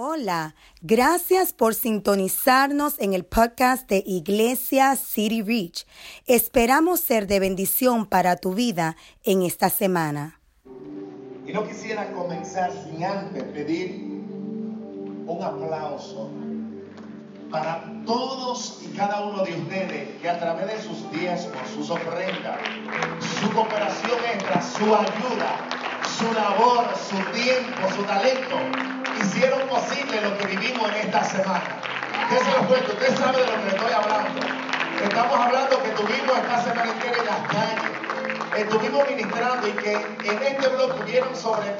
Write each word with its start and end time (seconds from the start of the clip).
Hola, 0.00 0.54
gracias 0.80 1.52
por 1.52 1.74
sintonizarnos 1.74 3.00
en 3.00 3.14
el 3.14 3.24
podcast 3.24 3.88
de 3.88 4.04
Iglesia 4.06 4.94
City 4.94 5.42
Reach. 5.42 5.88
Esperamos 6.24 7.00
ser 7.00 7.26
de 7.26 7.40
bendición 7.40 8.06
para 8.06 8.36
tu 8.36 8.54
vida 8.54 8.96
en 9.24 9.42
esta 9.42 9.70
semana. 9.70 10.38
Y 11.44 11.52
no 11.52 11.66
quisiera 11.66 12.12
comenzar 12.12 12.70
sin 12.84 13.02
antes 13.02 13.42
pedir 13.42 14.22
un 15.26 15.42
aplauso 15.42 16.30
para 17.50 17.82
todos 18.06 18.80
y 18.84 18.96
cada 18.96 19.26
uno 19.26 19.42
de 19.42 19.52
ustedes 19.52 20.20
que 20.20 20.30
a 20.30 20.38
través 20.38 20.68
de 20.68 20.80
sus 20.80 21.10
diezmos, 21.10 21.56
sus 21.74 21.90
ofrendas, 21.90 22.60
su 23.40 23.52
cooperación 23.52 24.18
extra, 24.32 24.62
su 24.62 24.94
ayuda, 24.94 25.77
su 26.18 26.32
labor, 26.32 26.86
su 26.96 27.16
tiempo, 27.30 27.88
su 27.94 28.02
talento, 28.02 28.56
hicieron 29.22 29.68
posible 29.68 30.20
lo 30.20 30.36
que 30.36 30.46
vivimos 30.46 30.90
en 30.90 30.96
esta 30.96 31.22
semana. 31.22 31.80
¿Qué 32.28 32.38
se 32.38 32.50
lo 32.50 32.66
cuento? 32.66 32.92
Usted 32.92 33.16
sabe 33.16 33.38
de 33.38 33.46
lo 33.46 33.62
que 33.62 33.68
estoy 33.68 33.92
hablando. 33.92 34.40
Estamos 35.04 35.38
hablando 35.38 35.80
que 35.80 35.90
tuvimos 35.90 36.38
esta 36.38 36.62
semana 36.64 36.92
en 37.04 37.24
las 37.24 37.40
calles. 37.46 38.58
Estuvimos 38.58 39.08
ministrando 39.08 39.68
y 39.68 39.72
que 39.72 39.92
en 39.92 40.42
este 40.42 40.68
blog 40.68 40.96
tuvieron 40.96 41.36
sobre, 41.36 41.76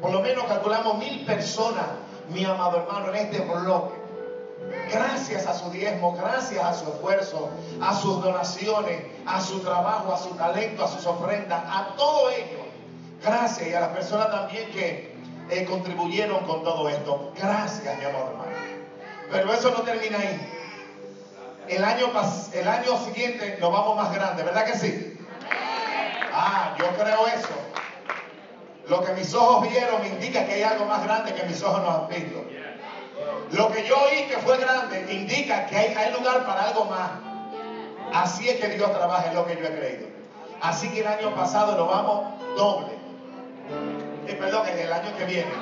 por 0.00 0.12
lo 0.12 0.22
menos 0.22 0.44
calculamos 0.44 0.96
mil 0.96 1.26
personas, 1.26 1.84
mi 2.30 2.42
amado 2.42 2.78
hermano, 2.78 3.10
en 3.10 3.16
este 3.16 3.40
bloque. 3.40 3.96
Gracias 4.90 5.46
a 5.46 5.52
su 5.52 5.70
diezmo, 5.70 6.16
gracias 6.16 6.64
a 6.64 6.72
su 6.72 6.88
esfuerzo, 6.88 7.50
a 7.82 7.94
sus 7.94 8.22
donaciones, 8.22 9.02
a 9.26 9.42
su 9.42 9.60
trabajo, 9.60 10.14
a 10.14 10.18
su 10.18 10.30
talento, 10.30 10.84
a 10.84 10.88
sus 10.88 11.04
ofrendas, 11.04 11.62
a 11.66 11.94
todo 11.96 12.30
ello. 12.30 12.63
Gracias 13.24 13.68
y 13.68 13.74
a 13.74 13.80
las 13.80 13.88
personas 13.90 14.30
también 14.30 14.70
que 14.70 15.14
eh, 15.50 15.64
contribuyeron 15.64 16.44
con 16.44 16.62
todo 16.62 16.88
esto. 16.88 17.32
Gracias, 17.36 17.98
mi 17.98 18.04
amor 18.04 18.28
hermano. 18.30 18.52
Pero 19.30 19.52
eso 19.52 19.70
no 19.70 19.82
termina 19.82 20.18
ahí. 20.18 20.50
El 21.68 21.82
año, 21.82 22.12
el 22.52 22.68
año 22.68 22.98
siguiente 23.04 23.56
nos 23.60 23.72
vamos 23.72 23.96
más 23.96 24.14
grande, 24.14 24.42
¿verdad 24.42 24.66
que 24.66 24.76
sí? 24.76 25.18
Ah, 26.32 26.74
yo 26.78 26.86
creo 26.88 27.26
eso. 27.28 27.48
Lo 28.88 29.02
que 29.02 29.12
mis 29.14 29.32
ojos 29.32 29.66
vieron 29.70 30.02
me 30.02 30.08
indica 30.08 30.44
que 30.44 30.54
hay 30.54 30.62
algo 30.62 30.84
más 30.84 31.02
grande 31.04 31.32
que 31.32 31.44
mis 31.44 31.62
ojos 31.62 31.80
no 31.82 31.90
han 31.90 32.08
visto. 32.08 32.44
Lo 33.52 33.72
que 33.72 33.86
yo 33.86 33.96
oí 34.04 34.24
que 34.26 34.36
fue 34.38 34.58
grande 34.58 35.06
indica 35.10 35.64
que 35.66 35.76
hay, 35.76 35.94
hay 35.94 36.12
lugar 36.12 36.44
para 36.44 36.64
algo 36.64 36.84
más. 36.84 37.10
Así 38.12 38.48
es 38.48 38.60
que 38.60 38.68
Dios 38.68 38.92
trabaja 38.92 39.28
en 39.28 39.34
lo 39.34 39.46
que 39.46 39.56
yo 39.56 39.64
he 39.64 39.78
creído. 39.78 40.06
Así 40.60 40.90
que 40.90 41.00
el 41.00 41.06
año 41.06 41.34
pasado 41.34 41.76
nos 41.76 41.88
vamos 41.88 42.56
doble. 42.56 43.03
Eh, 44.26 44.34
perdón, 44.34 44.66
el 44.68 44.92
año 44.92 45.16
que 45.16 45.24
viene. 45.24 45.52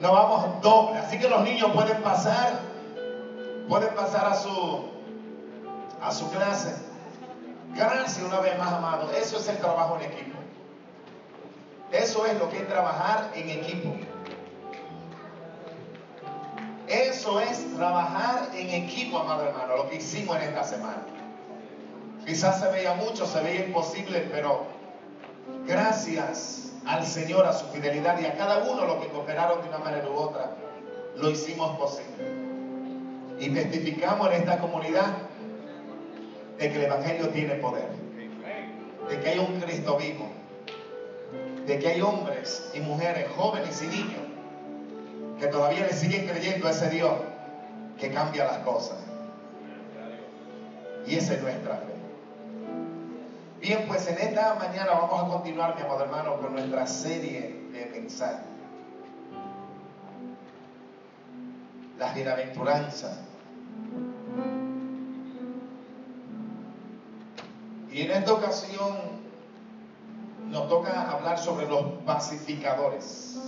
Nos 0.00 0.12
vamos 0.12 0.62
doble. 0.62 0.98
Así 0.98 1.18
que 1.18 1.28
los 1.28 1.42
niños 1.42 1.70
pueden 1.72 2.02
pasar, 2.02 2.60
pueden 3.68 3.94
pasar 3.94 4.26
a 4.26 4.34
su, 4.34 4.90
a 6.00 6.12
su 6.12 6.30
clase. 6.30 6.74
Gracias 7.74 8.20
una 8.24 8.40
vez 8.40 8.58
más, 8.58 8.72
amado. 8.72 9.10
Eso 9.12 9.38
es 9.38 9.48
el 9.48 9.58
trabajo 9.58 9.96
en 9.96 10.10
equipo. 10.10 10.38
Eso 11.92 12.26
es 12.26 12.38
lo 12.38 12.48
que 12.50 12.58
es 12.58 12.68
trabajar 12.68 13.30
en 13.34 13.50
equipo. 13.50 13.94
Eso 16.86 17.40
es 17.40 17.76
trabajar 17.76 18.48
en 18.54 18.70
equipo, 18.70 19.18
amado 19.18 19.44
hermano, 19.44 19.76
lo 19.76 19.90
que 19.90 19.96
hicimos 19.96 20.36
en 20.36 20.44
esta 20.44 20.64
semana. 20.64 21.02
Quizás 22.24 22.60
se 22.60 22.68
veía 22.68 22.94
mucho, 22.94 23.26
se 23.26 23.42
veía 23.42 23.66
imposible, 23.66 24.26
pero 24.32 24.66
gracias 25.66 26.67
al 26.86 27.06
Señor, 27.06 27.46
a 27.46 27.52
su 27.52 27.66
fidelidad 27.66 28.18
y 28.20 28.26
a 28.26 28.34
cada 28.34 28.64
uno 28.70 28.84
los 28.86 28.96
que 28.96 29.08
cooperaron 29.08 29.62
de 29.62 29.68
una 29.68 29.78
manera 29.78 30.08
u 30.08 30.14
otra, 30.14 30.52
lo 31.16 31.30
hicimos 31.30 31.76
posible. 31.78 32.48
Y 33.40 33.50
testificamos 33.50 34.28
en 34.28 34.34
esta 34.34 34.58
comunidad 34.58 35.16
de 36.58 36.70
que 36.70 36.76
el 36.76 36.84
Evangelio 36.84 37.28
tiene 37.28 37.54
poder, 37.54 37.88
de 39.08 39.20
que 39.20 39.28
hay 39.28 39.38
un 39.38 39.60
Cristo 39.60 39.96
vivo, 39.96 40.28
de 41.66 41.78
que 41.78 41.88
hay 41.88 42.00
hombres 42.00 42.70
y 42.74 42.80
mujeres, 42.80 43.26
jóvenes 43.36 43.82
y 43.82 43.86
niños, 43.86 44.22
que 45.38 45.46
todavía 45.46 45.86
le 45.86 45.92
siguen 45.92 46.26
creyendo 46.26 46.66
a 46.66 46.70
ese 46.70 46.90
Dios 46.90 47.12
que 47.98 48.10
cambia 48.10 48.44
las 48.44 48.58
cosas. 48.58 48.98
Y 51.06 51.16
esa 51.16 51.34
es 51.34 51.42
nuestra 51.42 51.76
fe. 51.76 51.97
Bien, 53.60 53.86
pues 53.88 54.06
en 54.06 54.18
esta 54.18 54.54
mañana 54.54 54.92
vamos 54.92 55.24
a 55.24 55.32
continuar, 55.32 55.74
mi 55.74 55.82
amado 55.82 56.04
hermano, 56.04 56.36
con 56.40 56.52
nuestra 56.52 56.86
serie 56.86 57.60
de 57.72 57.86
mensajes. 57.86 58.46
Las 61.98 62.14
bienaventuranzas. 62.14 63.18
Y 67.90 68.02
en 68.02 68.10
esta 68.12 68.32
ocasión 68.32 68.96
nos 70.50 70.68
toca 70.68 71.10
hablar 71.10 71.36
sobre 71.38 71.66
los 71.66 71.82
pacificadores. 72.06 73.40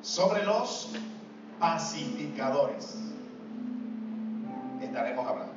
Sobre 0.00 0.42
los 0.44 0.88
pacificadores 1.60 3.07
estaremos 4.98 5.28
hablando. 5.28 5.52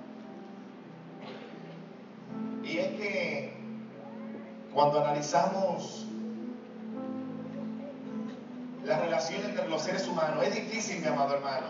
Y 2.64 2.78
es 2.78 2.88
que 2.90 3.54
cuando 4.72 5.04
analizamos 5.04 6.06
la 8.86 9.00
relación 9.00 9.44
entre 9.46 9.68
los 9.68 9.82
seres 9.82 10.08
humanos, 10.08 10.44
es 10.46 10.54
difícil, 10.54 11.02
mi 11.02 11.08
amado 11.08 11.36
hermano, 11.36 11.68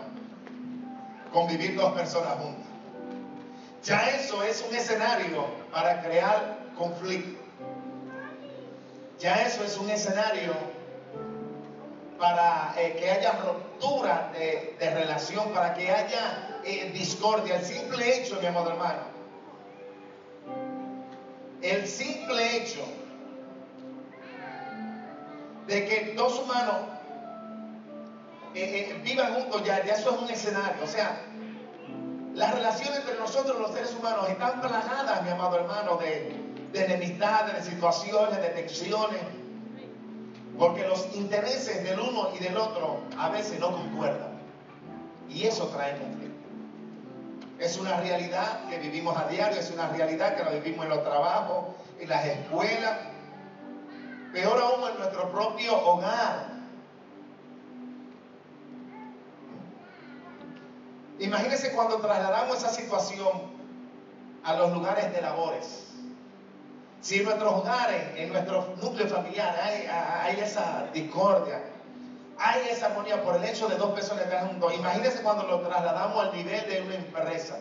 convivir 1.32 1.74
dos 1.76 1.92
personas 1.92 2.34
juntas. 2.34 2.66
Ya 3.82 4.10
eso 4.10 4.42
es 4.42 4.64
un 4.68 4.76
escenario 4.76 5.46
para 5.72 6.02
crear 6.02 6.58
conflicto. 6.76 7.40
Ya 9.18 9.46
eso 9.46 9.64
es 9.64 9.78
un 9.78 9.88
escenario 9.88 10.52
para 12.18 12.74
eh, 12.76 12.96
que 12.98 13.10
haya 13.10 13.32
ruptura 13.32 14.30
de 14.32 14.90
relación, 14.94 15.52
para 15.52 15.74
que 15.74 15.90
haya 15.90 16.51
eh, 16.64 16.90
discordia, 16.92 17.56
el 17.56 17.64
simple 17.64 18.16
hecho, 18.16 18.38
mi 18.40 18.46
amado 18.46 18.70
hermano, 18.70 19.02
el 21.60 21.86
simple 21.86 22.56
hecho 22.56 22.84
de 25.66 25.84
que 25.86 26.14
dos 26.14 26.40
humanos 26.40 26.76
eh, 28.54 28.90
eh, 28.90 29.00
vivan 29.02 29.34
juntos 29.34 29.64
ya, 29.64 29.84
ya 29.84 29.94
eso 29.94 30.10
es 30.14 30.22
un 30.22 30.30
escenario. 30.30 30.82
O 30.82 30.86
sea, 30.86 31.20
las 32.34 32.54
relaciones 32.54 32.98
entre 32.98 33.18
nosotros 33.18 33.58
los 33.58 33.72
seres 33.72 33.94
humanos 33.98 34.28
están 34.28 34.60
plagadas, 34.60 35.22
mi 35.22 35.30
amado 35.30 35.56
hermano, 35.56 35.96
de, 35.96 36.36
de 36.72 36.84
enemistades, 36.84 37.64
de 37.64 37.70
situaciones, 37.70 38.40
de 38.40 38.48
tensiones, 38.48 39.20
porque 40.58 40.86
los 40.86 41.06
intereses 41.14 41.82
del 41.84 42.00
uno 42.00 42.30
y 42.34 42.38
del 42.42 42.56
otro 42.56 43.00
a 43.18 43.30
veces 43.30 43.58
no 43.58 43.72
concuerdan. 43.72 44.32
Y 45.28 45.44
eso 45.44 45.66
trae 45.68 45.98
conflicto. 45.98 46.31
Es 47.62 47.78
una 47.78 48.00
realidad 48.00 48.68
que 48.68 48.78
vivimos 48.78 49.16
a 49.16 49.28
diario, 49.28 49.60
es 49.60 49.70
una 49.70 49.86
realidad 49.86 50.34
que 50.34 50.42
la 50.42 50.50
vivimos 50.50 50.84
en 50.84 50.90
los 50.90 51.04
trabajos, 51.04 51.76
en 52.00 52.08
las 52.08 52.26
escuelas, 52.26 52.98
peor 54.32 54.60
aún 54.60 54.90
en 54.90 54.98
nuestro 54.98 55.30
propio 55.30 55.78
hogar. 55.86 56.48
Imagínense 61.20 61.72
cuando 61.72 61.98
trasladamos 61.98 62.58
esa 62.58 62.70
situación 62.70 63.30
a 64.42 64.54
los 64.54 64.72
lugares 64.72 65.12
de 65.12 65.20
labores. 65.20 65.92
Si 67.00 67.20
en 67.20 67.26
nuestros 67.26 67.52
hogares, 67.52 68.02
en 68.16 68.32
nuestro 68.32 68.74
núcleo 68.82 69.06
familiar 69.06 69.56
hay, 69.62 69.86
hay 69.86 70.40
esa 70.40 70.88
discordia, 70.92 71.62
hay 72.42 72.68
esa 72.70 72.86
armonía 72.86 73.22
por 73.22 73.36
el 73.36 73.44
hecho 73.44 73.68
de 73.68 73.76
dos 73.76 73.92
personas 73.92 74.24
estar 74.24 74.48
juntos. 74.48 74.74
Imagínense 74.74 75.22
cuando 75.22 75.44
lo 75.44 75.60
trasladamos 75.60 76.26
al 76.26 76.36
nivel 76.36 76.68
de 76.68 76.82
una 76.82 76.94
empresa, 76.96 77.60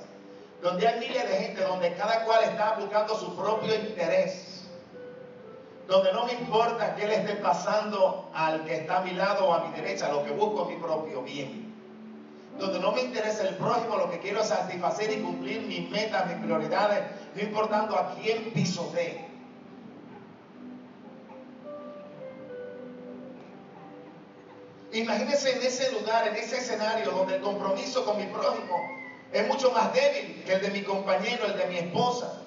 donde 0.62 0.88
hay 0.88 1.00
miles 1.00 1.30
de 1.30 1.36
gente, 1.38 1.64
donde 1.64 1.94
cada 1.94 2.26
cual 2.26 2.44
está 2.44 2.74
buscando 2.80 3.16
su 3.16 3.36
propio 3.36 3.76
interés, 3.76 4.64
donde 5.88 6.12
no 6.14 6.26
me 6.26 6.34
importa 6.34 6.96
qué 6.96 7.08
le 7.08 7.16
esté 7.18 7.36
pasando 7.36 8.30
al 8.34 8.64
que 8.66 8.78
está 8.78 8.98
a 8.98 9.02
mi 9.02 9.12
lado 9.12 9.50
o 9.50 9.54
a 9.54 9.66
mi 9.66 9.76
derecha, 9.76 10.12
lo 10.12 10.24
que 10.24 10.32
busco 10.32 10.64
es 10.64 10.76
mi 10.76 10.82
propio 10.82 11.22
bien. 11.22 11.72
Donde 12.58 12.80
no 12.80 12.92
me 12.92 13.02
interesa 13.02 13.48
el 13.48 13.56
prójimo, 13.56 13.98
lo 13.98 14.10
que 14.10 14.20
quiero 14.20 14.42
es 14.42 14.48
satisfacer 14.48 15.12
y 15.12 15.22
cumplir 15.22 15.62
mis 15.62 15.90
metas, 15.90 16.28
mis 16.28 16.38
prioridades, 16.38 17.04
no 17.36 17.42
importando 17.42 17.98
a 17.98 18.16
quién 18.16 18.52
pisotee. 18.52 19.31
Imagínense 24.94 25.52
en 25.52 25.62
ese 25.62 25.92
lugar, 25.92 26.28
en 26.28 26.36
ese 26.36 26.58
escenario 26.58 27.12
donde 27.12 27.36
el 27.36 27.42
compromiso 27.42 28.04
con 28.06 28.18
mi 28.18 28.26
prójimo 28.26 28.76
es 29.32 29.48
mucho 29.48 29.72
más 29.72 29.94
débil 29.94 30.44
que 30.46 30.54
el 30.54 30.62
de 30.62 30.70
mi 30.72 30.84
compañero, 30.84 31.46
el 31.46 31.58
de 31.58 31.66
mi 31.68 31.78
esposa. 31.78 32.42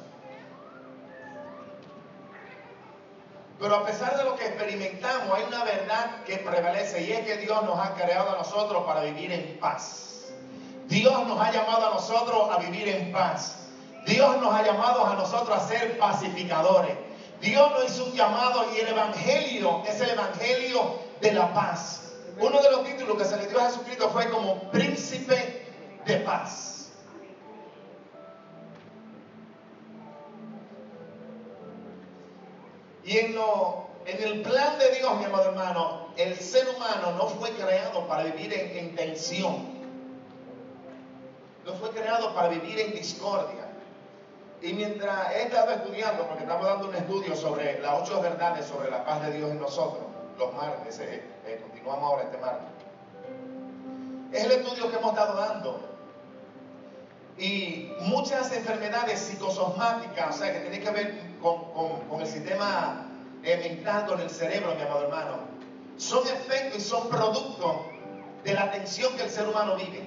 Pero 3.58 3.76
a 3.76 3.84
pesar 3.86 4.18
de 4.18 4.24
lo 4.24 4.36
que 4.36 4.46
experimentamos, 4.46 5.38
hay 5.38 5.44
una 5.44 5.64
verdad 5.64 6.22
que 6.24 6.36
prevalece 6.36 7.02
y 7.02 7.12
es 7.12 7.20
que 7.20 7.38
Dios 7.38 7.62
nos 7.62 7.78
ha 7.78 7.94
creado 7.94 8.34
a 8.34 8.36
nosotros 8.36 8.84
para 8.84 9.02
vivir 9.02 9.32
en 9.32 9.58
paz. 9.58 10.32
Dios 10.86 11.26
nos 11.26 11.40
ha 11.40 11.50
llamado 11.50 11.86
a 11.86 11.94
nosotros 11.94 12.50
a 12.52 12.58
vivir 12.58 12.88
en 12.88 13.10
paz. 13.10 13.68
Dios 14.04 14.36
nos 14.42 14.52
ha 14.54 14.62
llamado 14.62 15.06
a 15.06 15.14
nosotros 15.14 15.56
a 15.56 15.66
ser 15.66 15.98
pacificadores. 15.98 16.94
Dios 17.40 17.70
nos 17.70 17.90
hizo 17.90 18.04
un 18.04 18.12
llamado 18.12 18.66
y 18.74 18.80
el 18.80 18.88
Evangelio 18.88 19.82
es 19.86 19.98
el 20.00 20.10
Evangelio 20.10 20.98
de 21.22 21.32
la 21.32 21.54
paz. 21.54 22.03
Uno 22.38 22.60
de 22.60 22.70
los 22.70 22.84
títulos 22.84 23.16
que 23.16 23.24
se 23.24 23.36
le 23.36 23.46
dio 23.46 23.60
a 23.60 23.66
Jesucristo 23.66 24.08
fue 24.10 24.28
como 24.28 24.70
príncipe 24.70 25.66
de 26.04 26.16
paz. 26.18 26.92
Y 33.04 33.18
en, 33.18 33.34
lo, 33.34 33.86
en 34.06 34.22
el 34.22 34.42
plan 34.42 34.78
de 34.78 34.90
Dios, 34.96 35.18
mi 35.18 35.24
amado 35.24 35.50
hermano, 35.50 36.08
el 36.16 36.36
ser 36.36 36.66
humano 36.74 37.12
no 37.12 37.28
fue 37.28 37.50
creado 37.50 38.06
para 38.08 38.24
vivir 38.24 38.52
en, 38.52 38.78
en 38.78 38.96
tensión. 38.96 39.74
No 41.64 41.72
fue 41.74 41.90
creado 41.90 42.34
para 42.34 42.48
vivir 42.48 42.80
en 42.80 42.94
discordia. 42.94 43.68
Y 44.62 44.72
mientras 44.72 45.32
he 45.32 45.42
estado 45.42 45.72
estudiando, 45.72 46.26
porque 46.26 46.44
estamos 46.44 46.64
dando 46.64 46.88
un 46.88 46.94
estudio 46.94 47.36
sobre 47.36 47.78
las 47.80 48.02
ocho 48.02 48.20
verdades 48.22 48.66
sobre 48.66 48.90
la 48.90 49.04
paz 49.04 49.22
de 49.26 49.32
Dios 49.36 49.50
en 49.50 49.60
nosotros, 49.60 50.02
los 50.38 50.54
martes, 50.54 50.98
eh, 51.00 51.22
eh, 51.46 51.60
continuamos 51.62 52.04
ahora 52.04 52.22
este 52.24 52.38
martes. 52.38 52.68
Es 54.32 54.44
el 54.44 54.52
estudio 54.52 54.90
que 54.90 54.96
hemos 54.96 55.12
estado 55.12 55.36
dando. 55.36 55.80
Y 57.36 57.92
muchas 58.00 58.52
enfermedades 58.52 59.18
psicosomáticas, 59.18 60.36
o 60.36 60.38
sea, 60.38 60.52
que 60.52 60.60
tienen 60.60 60.82
que 60.82 60.90
ver 60.90 61.20
con, 61.42 61.64
con, 62.08 62.20
el 62.20 62.26
sistema 62.26 63.06
eh, 63.42 63.56
mental, 63.56 64.06
con 64.06 64.20
el 64.20 64.30
cerebro, 64.30 64.74
mi 64.76 64.82
amado 64.82 65.04
hermano, 65.04 65.38
son 65.96 66.26
efectos 66.28 66.78
y 66.78 66.80
son 66.80 67.08
producto 67.08 67.86
de 68.44 68.54
la 68.54 68.70
tensión 68.70 69.16
que 69.16 69.24
el 69.24 69.30
ser 69.30 69.48
humano 69.48 69.74
vive. 69.76 70.06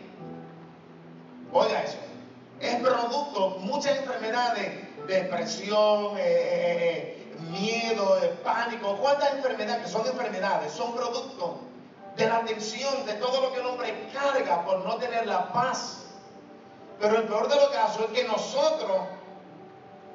Oiga 1.52 1.84
eso. 1.84 1.98
Es 2.60 2.76
producto, 2.76 3.58
muchas 3.60 3.98
enfermedades, 3.98 4.72
depresión, 5.08 6.16
eh, 6.18 7.17
miedo, 7.40 8.16
de 8.18 8.30
pánico, 8.30 8.98
cuántas 8.98 9.34
enfermedades, 9.34 9.86
que 9.86 9.92
son 9.92 10.08
enfermedades, 10.08 10.72
son 10.72 10.94
producto 10.94 11.60
de 12.16 12.28
la 12.28 12.44
tensión, 12.46 13.06
de 13.06 13.14
todo 13.14 13.42
lo 13.42 13.54
que 13.54 13.60
el 13.60 13.66
hombre 13.66 14.10
carga 14.12 14.66
por 14.66 14.80
no 14.84 14.96
tener 14.98 15.28
la 15.28 15.52
paz. 15.54 16.06
Pero 17.00 17.18
el 17.18 17.24
peor 17.24 17.48
de 17.48 17.56
los 17.56 17.70
casos 17.70 18.06
es 18.06 18.20
que 18.20 18.28
nosotros, 18.28 18.98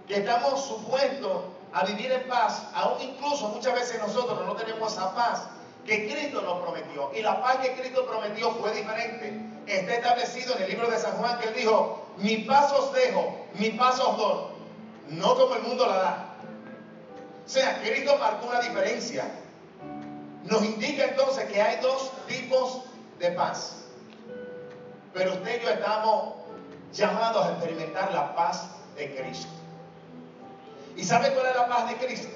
que 0.09 0.17
estamos 0.17 0.65
supuestos 0.65 1.45
a 1.73 1.85
vivir 1.85 2.11
en 2.11 2.29
paz, 2.29 2.63
aún 2.75 3.01
incluso 3.01 3.49
muchas 3.49 3.75
veces 3.75 4.01
nosotros 4.01 4.45
no 4.45 4.55
tenemos 4.57 4.93
esa 4.93 5.15
paz 5.15 5.45
que 5.87 6.11
Cristo 6.11 6.43
nos 6.43 6.61
prometió. 6.63 7.11
Y 7.15 7.23
la 7.23 7.41
paz 7.41 7.59
que 7.59 7.73
Cristo 7.75 8.05
prometió 8.07 8.51
fue 8.53 8.73
diferente. 8.73 9.41
Está 9.67 9.95
establecido 9.95 10.57
en 10.57 10.63
el 10.63 10.71
libro 10.71 10.91
de 10.91 10.99
San 10.99 11.13
Juan 11.13 11.39
que 11.39 11.49
él 11.49 11.55
dijo, 11.55 12.05
mi 12.17 12.39
paz 12.39 12.73
os 12.73 12.93
dejo, 12.93 13.37
mi 13.55 13.71
paz 13.71 14.01
os 14.01 14.17
doy. 14.17 14.45
No 15.09 15.35
como 15.37 15.55
el 15.55 15.63
mundo 15.63 15.87
la 15.87 15.97
da. 15.97 16.32
O 17.45 17.49
sea, 17.49 17.81
Cristo 17.83 18.17
marcó 18.19 18.47
una 18.47 18.61
diferencia. 18.61 19.25
Nos 20.45 20.65
indica 20.65 21.05
entonces 21.05 21.45
que 21.47 21.61
hay 21.61 21.81
dos 21.81 22.11
tipos 22.27 22.83
de 23.19 23.31
paz. 23.33 23.85
Pero 25.13 25.33
usted 25.33 25.61
y 25.61 25.65
yo 25.65 25.71
estamos 25.71 26.35
llamados 26.93 27.47
a 27.47 27.51
experimentar 27.53 28.13
la 28.13 28.35
paz 28.35 28.69
de 28.97 29.15
Cristo. 29.15 29.51
¿Y 30.97 31.05
sabe 31.05 31.33
cuál 31.33 31.47
es 31.47 31.57
la 31.57 31.69
paz 31.69 31.89
de 31.89 31.97
Cristo? 31.97 32.29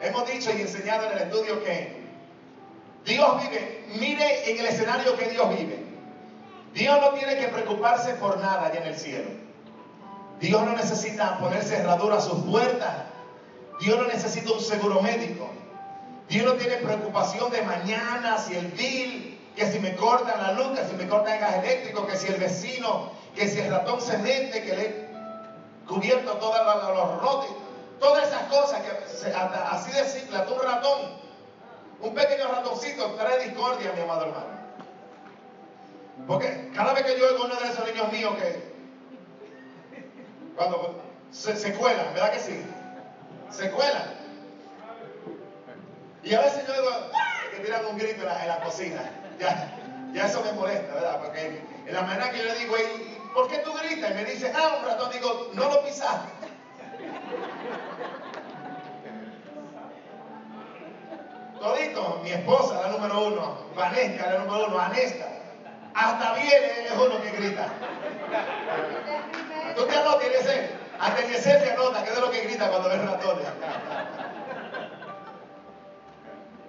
Hemos 0.00 0.30
dicho 0.30 0.50
y 0.56 0.62
enseñado 0.62 1.06
en 1.06 1.12
el 1.12 1.18
estudio 1.24 1.62
que 1.62 2.00
Dios 3.04 3.42
vive, 3.42 3.84
mire 3.98 4.50
en 4.50 4.58
el 4.58 4.66
escenario 4.66 5.16
que 5.16 5.28
Dios 5.28 5.48
vive. 5.50 5.84
Dios 6.72 7.00
no 7.00 7.10
tiene 7.10 7.36
que 7.36 7.48
preocuparse 7.48 8.14
por 8.14 8.38
nada 8.38 8.66
allá 8.66 8.80
en 8.80 8.86
el 8.86 8.96
cielo. 8.96 9.30
Dios 10.40 10.62
no 10.62 10.72
necesita 10.72 11.38
poner 11.38 11.62
cerradura 11.62 12.16
a 12.16 12.20
sus 12.20 12.42
puertas 12.44 13.09
Dios 13.80 13.98
no 13.98 14.04
necesita 14.06 14.52
un 14.52 14.60
seguro 14.60 15.00
médico. 15.00 15.48
Dios 16.28 16.44
no 16.44 16.52
tiene 16.54 16.76
preocupación 16.76 17.50
de 17.50 17.62
mañana, 17.62 18.38
si 18.38 18.54
el 18.54 18.66
bill, 18.68 19.40
que 19.56 19.66
si 19.66 19.80
me 19.80 19.96
cortan 19.96 20.40
la 20.40 20.52
luz, 20.52 20.78
que 20.78 20.86
si 20.86 20.94
me 20.94 21.08
cortan 21.08 21.34
el 21.34 21.40
gas 21.40 21.54
eléctrico, 21.56 22.06
que 22.06 22.16
si 22.16 22.28
el 22.28 22.38
vecino, 22.38 23.10
que 23.34 23.48
si 23.48 23.58
el 23.58 23.70
ratón 23.70 24.00
se 24.00 24.18
mete, 24.18 24.62
que 24.62 24.76
le 24.76 24.84
he 24.84 25.10
cubierto 25.88 26.32
todos 26.34 26.56
los 26.94 27.22
rotes. 27.22 27.50
Todas 27.98 28.28
esas 28.28 28.42
cosas 28.44 28.80
que 28.82 29.32
así 29.34 29.90
de 29.92 30.04
simple, 30.04 30.36
hasta 30.36 30.52
un 30.52 30.62
ratón, 30.62 31.00
un 32.00 32.14
pequeño 32.14 32.48
ratoncito 32.48 33.06
trae 33.12 33.44
discordia, 33.44 33.92
mi 33.92 34.02
amado 34.02 34.26
hermano. 34.26 34.60
Porque 36.26 36.70
cada 36.74 36.94
vez 36.94 37.04
que 37.04 37.18
yo 37.18 37.26
oigo 37.26 37.44
uno 37.44 37.56
de 37.56 37.68
esos 37.68 37.86
niños 37.86 38.12
míos 38.12 38.34
que 38.36 38.70
cuando 40.56 41.02
se, 41.30 41.56
se 41.56 41.74
cuelan, 41.74 42.14
¿verdad 42.14 42.32
que 42.32 42.38
sí? 42.38 42.62
Se 43.50 43.70
cuelan. 43.70 44.20
Y 46.22 46.34
a 46.34 46.40
veces 46.40 46.66
yo 46.66 46.72
digo, 46.74 46.90
que 47.50 47.64
tiran 47.64 47.86
un 47.86 47.98
grito 47.98 48.22
en 48.22 48.48
la, 48.48 48.60
cocina. 48.60 49.10
Ya, 49.38 49.74
ya 50.12 50.26
eso 50.26 50.42
me 50.44 50.52
molesta, 50.52 50.94
¿verdad? 50.94 51.20
Porque 51.20 51.62
en 51.86 51.94
la 51.94 52.02
manera 52.02 52.30
que 52.30 52.38
yo 52.38 52.44
le 52.44 52.54
digo, 52.56 52.74
¿por 53.34 53.48
qué 53.48 53.58
tú 53.58 53.72
gritas? 53.72 54.10
Y 54.10 54.14
me 54.14 54.24
dice, 54.24 54.52
ah, 54.54 54.76
un 54.78 54.86
ratón, 54.86 55.10
digo, 55.12 55.50
no 55.54 55.64
lo 55.64 55.84
pisaste. 55.84 56.28
Todito, 61.58 62.20
mi 62.22 62.30
esposa, 62.30 62.80
la 62.80 62.88
número 62.88 63.26
uno, 63.26 63.58
Vanesca, 63.76 64.30
la 64.30 64.38
número 64.38 64.66
uno, 64.68 64.78
Anesta, 64.78 65.28
hasta 65.94 66.34
viene 66.34 66.86
es 66.86 66.92
uno 66.92 67.20
que 67.22 67.30
grita. 67.32 67.66
Tú 69.76 69.84
te 69.84 69.96
anotas, 69.96 70.24
ese 70.26 70.79
hasta 71.00 71.26
que 71.26 71.40
se 71.40 71.70
anota, 71.70 72.04
que 72.04 72.10
es 72.10 72.18
lo 72.18 72.30
que 72.30 72.42
grita 72.42 72.68
cuando 72.68 72.90
ve 72.90 72.98
ratones. 72.98 73.46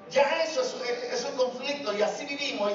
Ya 0.10 0.44
eso 0.44 0.62
es, 0.62 1.25
un 1.25 1.38
conflicto 1.38 1.94
y 1.94 2.01
así 2.01 2.25
vivimos. 2.25 2.72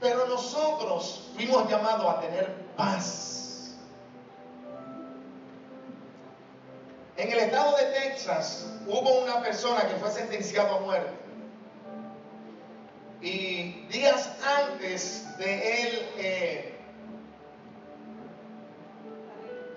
pero 0.00 0.26
nosotros 0.26 1.30
fuimos 1.34 1.68
llamados 1.68 2.06
a 2.08 2.20
tener 2.20 2.54
paz. 2.76 3.74
En 7.16 7.32
el 7.32 7.38
estado 7.38 7.76
de 7.76 7.84
Texas 7.86 8.66
hubo 8.86 9.22
una 9.24 9.42
persona 9.42 9.88
que 9.88 9.96
fue 9.96 10.10
sentenciado 10.10 10.76
a 10.76 10.80
muerte. 10.80 11.10
Y 13.20 13.86
días 13.88 14.30
antes 14.44 15.36
de 15.38 15.82
él 15.82 16.08
eh, 16.18 16.77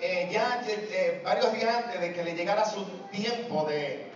eh, 0.01 0.29
ya 0.31 0.63
eh, 0.67 1.21
varios 1.23 1.53
días 1.53 1.75
antes 1.75 2.01
de 2.01 2.11
que 2.11 2.23
le 2.23 2.33
llegara 2.33 2.65
su 2.65 2.83
tiempo 3.11 3.65
de, 3.65 4.11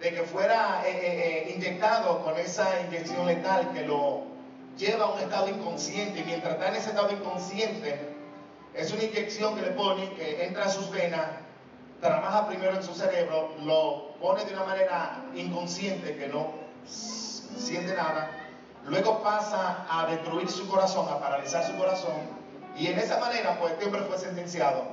de 0.00 0.14
que 0.14 0.22
fuera 0.24 0.82
eh, 0.86 1.50
inyectado 1.56 2.22
con 2.22 2.36
esa 2.36 2.82
inyección 2.82 3.24
letal 3.24 3.72
que 3.72 3.86
lo 3.86 4.24
lleva 4.76 5.06
a 5.06 5.12
un 5.12 5.20
estado 5.20 5.48
inconsciente 5.48 6.20
y 6.20 6.24
mientras 6.24 6.54
está 6.54 6.68
en 6.68 6.74
ese 6.74 6.90
estado 6.90 7.10
inconsciente, 7.10 7.98
es 8.74 8.92
una 8.92 9.04
inyección 9.04 9.56
que 9.56 9.62
le 9.62 9.70
pone, 9.70 10.12
que 10.12 10.44
entra 10.44 10.66
a 10.66 10.68
sus 10.68 10.90
venas, 10.90 11.26
trabaja 12.02 12.46
primero 12.48 12.76
en 12.76 12.82
su 12.82 12.94
cerebro, 12.94 13.54
lo 13.62 14.14
pone 14.20 14.44
de 14.44 14.52
una 14.52 14.64
manera 14.64 15.24
inconsciente 15.34 16.16
que 16.16 16.28
no 16.28 16.52
siente 16.84 17.94
nada, 17.94 18.30
luego 18.84 19.22
pasa 19.22 19.86
a 19.88 20.06
destruir 20.06 20.50
su 20.50 20.68
corazón, 20.68 21.08
a 21.08 21.18
paralizar 21.18 21.64
su 21.64 21.76
corazón 21.78 22.41
y 22.76 22.86
en 22.86 22.98
esa 22.98 23.18
manera, 23.18 23.58
pues 23.58 23.72
este 23.72 23.86
hombre 23.86 24.02
fue 24.02 24.18
sentenciado. 24.18 24.84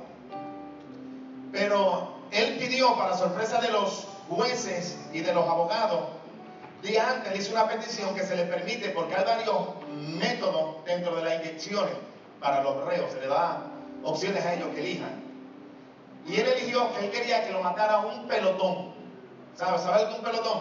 Pero 1.52 2.14
él 2.30 2.56
pidió, 2.58 2.94
para 2.96 3.16
sorpresa 3.16 3.60
de 3.60 3.70
los 3.70 4.06
jueces 4.28 4.98
y 5.12 5.20
de 5.20 5.32
los 5.34 5.48
abogados, 5.48 6.04
día 6.82 7.10
antes 7.10 7.38
hizo 7.38 7.52
una 7.52 7.68
petición 7.68 8.14
que 8.14 8.22
se 8.22 8.36
le 8.36 8.44
permite, 8.44 8.90
porque 8.90 9.16
hay 9.16 9.24
varios 9.24 9.58
métodos 10.18 10.84
dentro 10.84 11.16
de 11.16 11.24
las 11.24 11.34
inyecciones 11.40 11.94
para 12.40 12.62
los 12.62 12.84
reos, 12.84 13.12
se 13.12 13.20
le 13.20 13.26
da 13.26 13.62
opciones 14.02 14.44
a 14.44 14.54
ellos 14.54 14.68
que 14.74 14.80
elijan. 14.80 15.22
Y 16.26 16.36
él 16.36 16.46
eligió 16.46 16.92
que 16.94 17.06
él 17.06 17.10
quería 17.10 17.46
que 17.46 17.52
lo 17.52 17.62
matara 17.62 17.98
un 18.00 18.28
pelotón. 18.28 18.92
¿Sabes? 19.56 19.82
¿Sabes 19.82 20.04
qué 20.04 20.14
un 20.14 20.22
pelotón? 20.22 20.60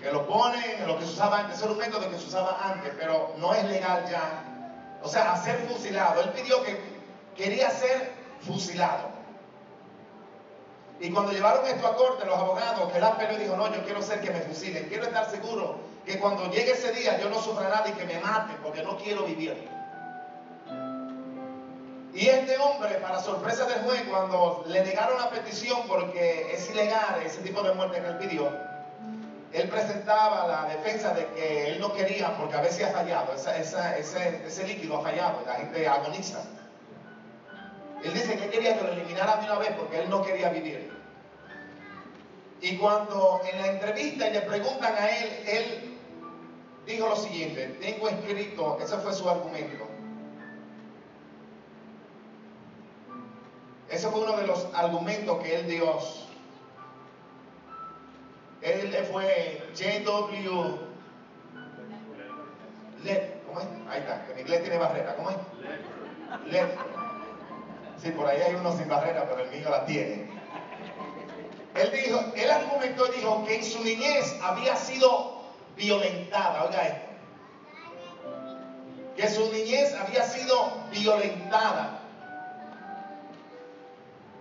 Que 0.00 0.10
lo 0.12 0.26
pone 0.26 0.58
en 0.78 0.86
lo 0.86 0.98
que 0.98 1.06
se 1.06 1.12
usaba 1.12 1.40
antes, 1.40 1.58
es 1.58 1.64
un 1.64 1.78
método 1.78 2.10
que 2.10 2.18
se 2.18 2.26
usaba 2.26 2.58
antes, 2.62 2.92
pero 2.98 3.32
no 3.38 3.54
es 3.54 3.64
legal 3.64 4.04
ya 4.10 4.53
o 5.04 5.08
sea, 5.08 5.32
a 5.32 5.44
ser 5.44 5.58
fusilado. 5.68 6.22
Él 6.22 6.30
pidió 6.30 6.64
que 6.64 6.78
quería 7.36 7.70
ser 7.70 8.12
fusilado. 8.40 9.12
Y 10.98 11.10
cuando 11.10 11.32
llevaron 11.32 11.66
esto 11.66 11.86
a 11.86 11.96
corte, 11.96 12.24
los 12.24 12.38
abogados, 12.38 12.90
que 12.90 12.98
el 12.98 13.38
dijo, 13.38 13.56
no, 13.56 13.72
yo 13.72 13.84
quiero 13.84 14.00
ser 14.00 14.20
que 14.20 14.30
me 14.30 14.40
fusilen. 14.40 14.88
Quiero 14.88 15.04
estar 15.04 15.30
seguro 15.30 15.76
que 16.06 16.18
cuando 16.18 16.50
llegue 16.50 16.72
ese 16.72 16.92
día 16.92 17.20
yo 17.20 17.28
no 17.28 17.40
sufra 17.40 17.68
nada 17.68 17.88
y 17.88 17.92
que 17.92 18.06
me 18.06 18.18
maten, 18.20 18.56
porque 18.62 18.82
no 18.82 18.96
quiero 18.96 19.24
vivir. 19.24 19.68
Y 22.14 22.28
este 22.28 22.56
hombre, 22.58 22.94
para 22.96 23.20
sorpresa 23.20 23.66
del 23.66 23.80
juez, 23.80 24.04
cuando 24.08 24.64
le 24.68 24.84
negaron 24.84 25.18
la 25.18 25.30
petición 25.30 25.80
porque 25.88 26.54
es 26.54 26.70
ilegal 26.70 27.20
ese 27.24 27.42
tipo 27.42 27.62
de 27.62 27.74
muerte 27.74 28.00
que 28.00 28.06
él 28.06 28.18
pidió, 28.18 28.73
él 29.54 29.68
presentaba 29.68 30.48
la 30.48 30.74
defensa 30.74 31.14
de 31.14 31.26
que 31.28 31.68
él 31.68 31.80
no 31.80 31.92
quería 31.92 32.36
porque 32.36 32.56
a 32.56 32.60
veces 32.60 32.88
ha 32.88 32.90
fallado, 32.90 33.32
ese, 33.34 34.66
líquido 34.66 34.98
ha 34.98 35.02
fallado 35.02 35.44
la 35.46 35.54
gente 35.54 35.86
agoniza. 35.86 36.42
Él 38.02 38.12
dice 38.12 38.36
que 38.36 38.50
quería 38.50 38.76
que 38.76 38.82
lo 38.82 38.92
eliminara 38.92 39.36
de 39.36 39.44
una 39.44 39.58
vez 39.60 39.70
porque 39.78 40.00
él 40.00 40.10
no 40.10 40.22
quería 40.22 40.48
vivir. 40.48 40.92
Y 42.60 42.76
cuando 42.78 43.42
en 43.48 43.62
la 43.62 43.68
entrevista 43.68 44.28
le 44.28 44.40
preguntan 44.40 44.92
a 44.98 45.08
él, 45.08 45.42
él 45.46 45.98
dijo 46.84 47.08
lo 47.08 47.16
siguiente, 47.16 47.68
tengo 47.80 48.08
escrito, 48.08 48.78
ese 48.82 48.96
fue 48.98 49.12
su 49.12 49.30
argumento. 49.30 49.86
Ese 53.88 54.08
fue 54.08 54.20
uno 54.20 54.36
de 54.36 54.48
los 54.48 54.66
argumentos 54.74 55.40
que 55.44 55.54
él 55.54 55.68
dio. 55.68 56.23
Él 58.64 59.06
fue 59.12 59.62
J.W. 59.76 60.48
¿Cómo 63.46 63.60
es? 63.60 63.66
Ahí 63.90 64.00
está, 64.00 64.26
en 64.32 64.38
inglés 64.40 64.62
tiene 64.62 64.78
barrera. 64.78 65.14
¿Cómo 65.16 65.30
es? 65.30 65.36
Led. 66.50 66.68
Sí, 68.02 68.10
por 68.12 68.26
ahí 68.26 68.40
hay 68.40 68.54
uno 68.54 68.74
sin 68.76 68.88
barrera, 68.88 69.28
pero 69.28 69.42
el 69.42 69.50
mío 69.50 69.68
la 69.68 69.84
tiene. 69.84 70.30
Él 71.74 71.90
dijo, 71.92 72.20
él 72.34 72.50
argumentó 72.50 73.06
y 73.12 73.16
dijo 73.18 73.44
que 73.44 73.56
en 73.56 73.64
su 73.64 73.84
niñez 73.84 74.34
había 74.42 74.76
sido 74.76 75.42
violentada. 75.76 76.64
Oiga 76.64 76.86
esto. 76.86 77.06
Que 79.14 79.28
su 79.28 79.52
niñez 79.52 79.94
había 79.94 80.24
sido 80.24 80.72
violentada. 80.90 82.00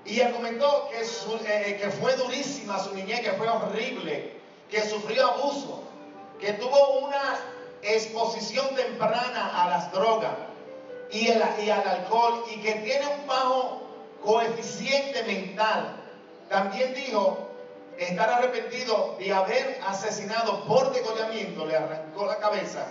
Y 0.06 0.20
argumentó 0.22 0.90
que, 0.90 1.02
eh, 1.02 1.78
que 1.78 1.90
fue 1.92 2.16
durísima 2.16 2.80
su 2.80 2.94
niñez, 2.94 3.22
que 3.22 3.32
fue 3.34 3.48
horrible, 3.48 4.34
que 4.70 4.82
sufrió 4.82 5.28
abuso, 5.32 5.84
que 6.40 6.54
tuvo 6.54 7.00
una 7.00 7.40
exposición 7.82 8.76
temprana 8.76 9.64
a 9.64 9.70
las 9.70 9.92
drogas 9.92 10.34
y, 11.12 11.28
y 11.28 11.70
al 11.70 11.88
alcohol 11.88 12.44
y 12.54 12.60
que 12.62 12.74
tiene 12.76 13.08
un 13.08 13.28
bajo 13.28 13.82
coeficiente 14.24 15.24
mental. 15.24 15.96
También 16.50 16.94
dijo 16.94 17.50
estar 17.98 18.30
arrepentido 18.30 19.16
de 19.20 19.32
haber 19.32 19.80
asesinado 19.88 20.64
por 20.66 20.92
degollamiento, 20.92 21.66
le 21.66 21.78
arrancó 21.78 22.26
la 22.26 22.38
cabeza 22.38 22.86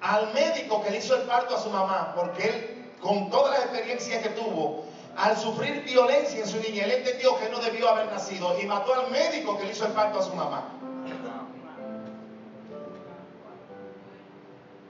al 0.00 0.32
médico 0.32 0.82
que 0.82 0.90
le 0.90 0.98
hizo 0.98 1.14
el 1.14 1.22
parto 1.22 1.56
a 1.56 1.60
su 1.60 1.70
mamá, 1.70 2.12
porque 2.16 2.48
él, 2.48 2.84
con 3.00 3.30
todas 3.30 3.52
las 3.52 3.64
experiencias 3.66 4.22
que 4.22 4.30
tuvo, 4.30 4.84
al 5.16 5.36
sufrir 5.36 5.82
violencia 5.84 6.40
en 6.40 6.46
su 6.46 6.58
niñez, 6.58 6.84
él 6.84 6.92
entendió 6.92 7.38
que 7.38 7.48
no 7.48 7.58
debió 7.58 7.88
haber 7.88 8.06
nacido 8.06 8.58
y 8.60 8.66
mató 8.66 8.94
al 8.94 9.10
médico 9.10 9.58
que 9.58 9.64
le 9.64 9.72
hizo 9.72 9.86
el 9.86 9.92
parto 9.92 10.20
a 10.20 10.22
su 10.22 10.34
mamá. 10.34 10.68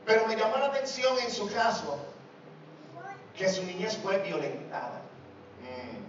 Pero 0.07 0.27
me 0.27 0.37
llamó 0.37 0.59
la 0.59 0.67
atención 0.67 1.17
en 1.21 1.31
su 1.31 1.49
caso 1.53 1.99
que 3.37 3.49
su 3.49 3.63
niñez 3.65 3.97
fue 3.99 4.19
violentada. 4.19 5.01
Mm. 5.63 6.01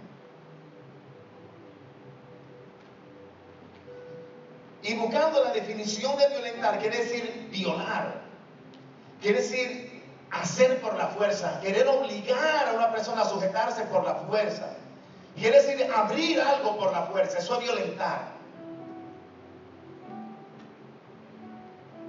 Y 4.86 4.94
buscando 4.94 5.44
la 5.44 5.52
definición 5.52 6.16
de 6.18 6.28
violentar, 6.28 6.78
quiere 6.80 6.98
decir 6.98 7.48
violar. 7.50 8.22
Quiere 9.20 9.38
decir 9.38 9.91
hacer 10.32 10.80
por 10.80 10.96
la 10.96 11.08
fuerza, 11.08 11.60
querer 11.60 11.86
obligar 11.86 12.68
a 12.68 12.72
una 12.72 12.90
persona 12.90 13.22
a 13.22 13.28
sujetarse 13.28 13.84
por 13.84 14.04
la 14.04 14.14
fuerza. 14.14 14.70
Quiere 15.36 15.62
decir 15.62 15.90
abrir 15.94 16.40
algo 16.40 16.76
por 16.78 16.92
la 16.92 17.02
fuerza, 17.02 17.38
eso 17.38 17.58
es 17.58 17.64
violentar. 17.64 18.32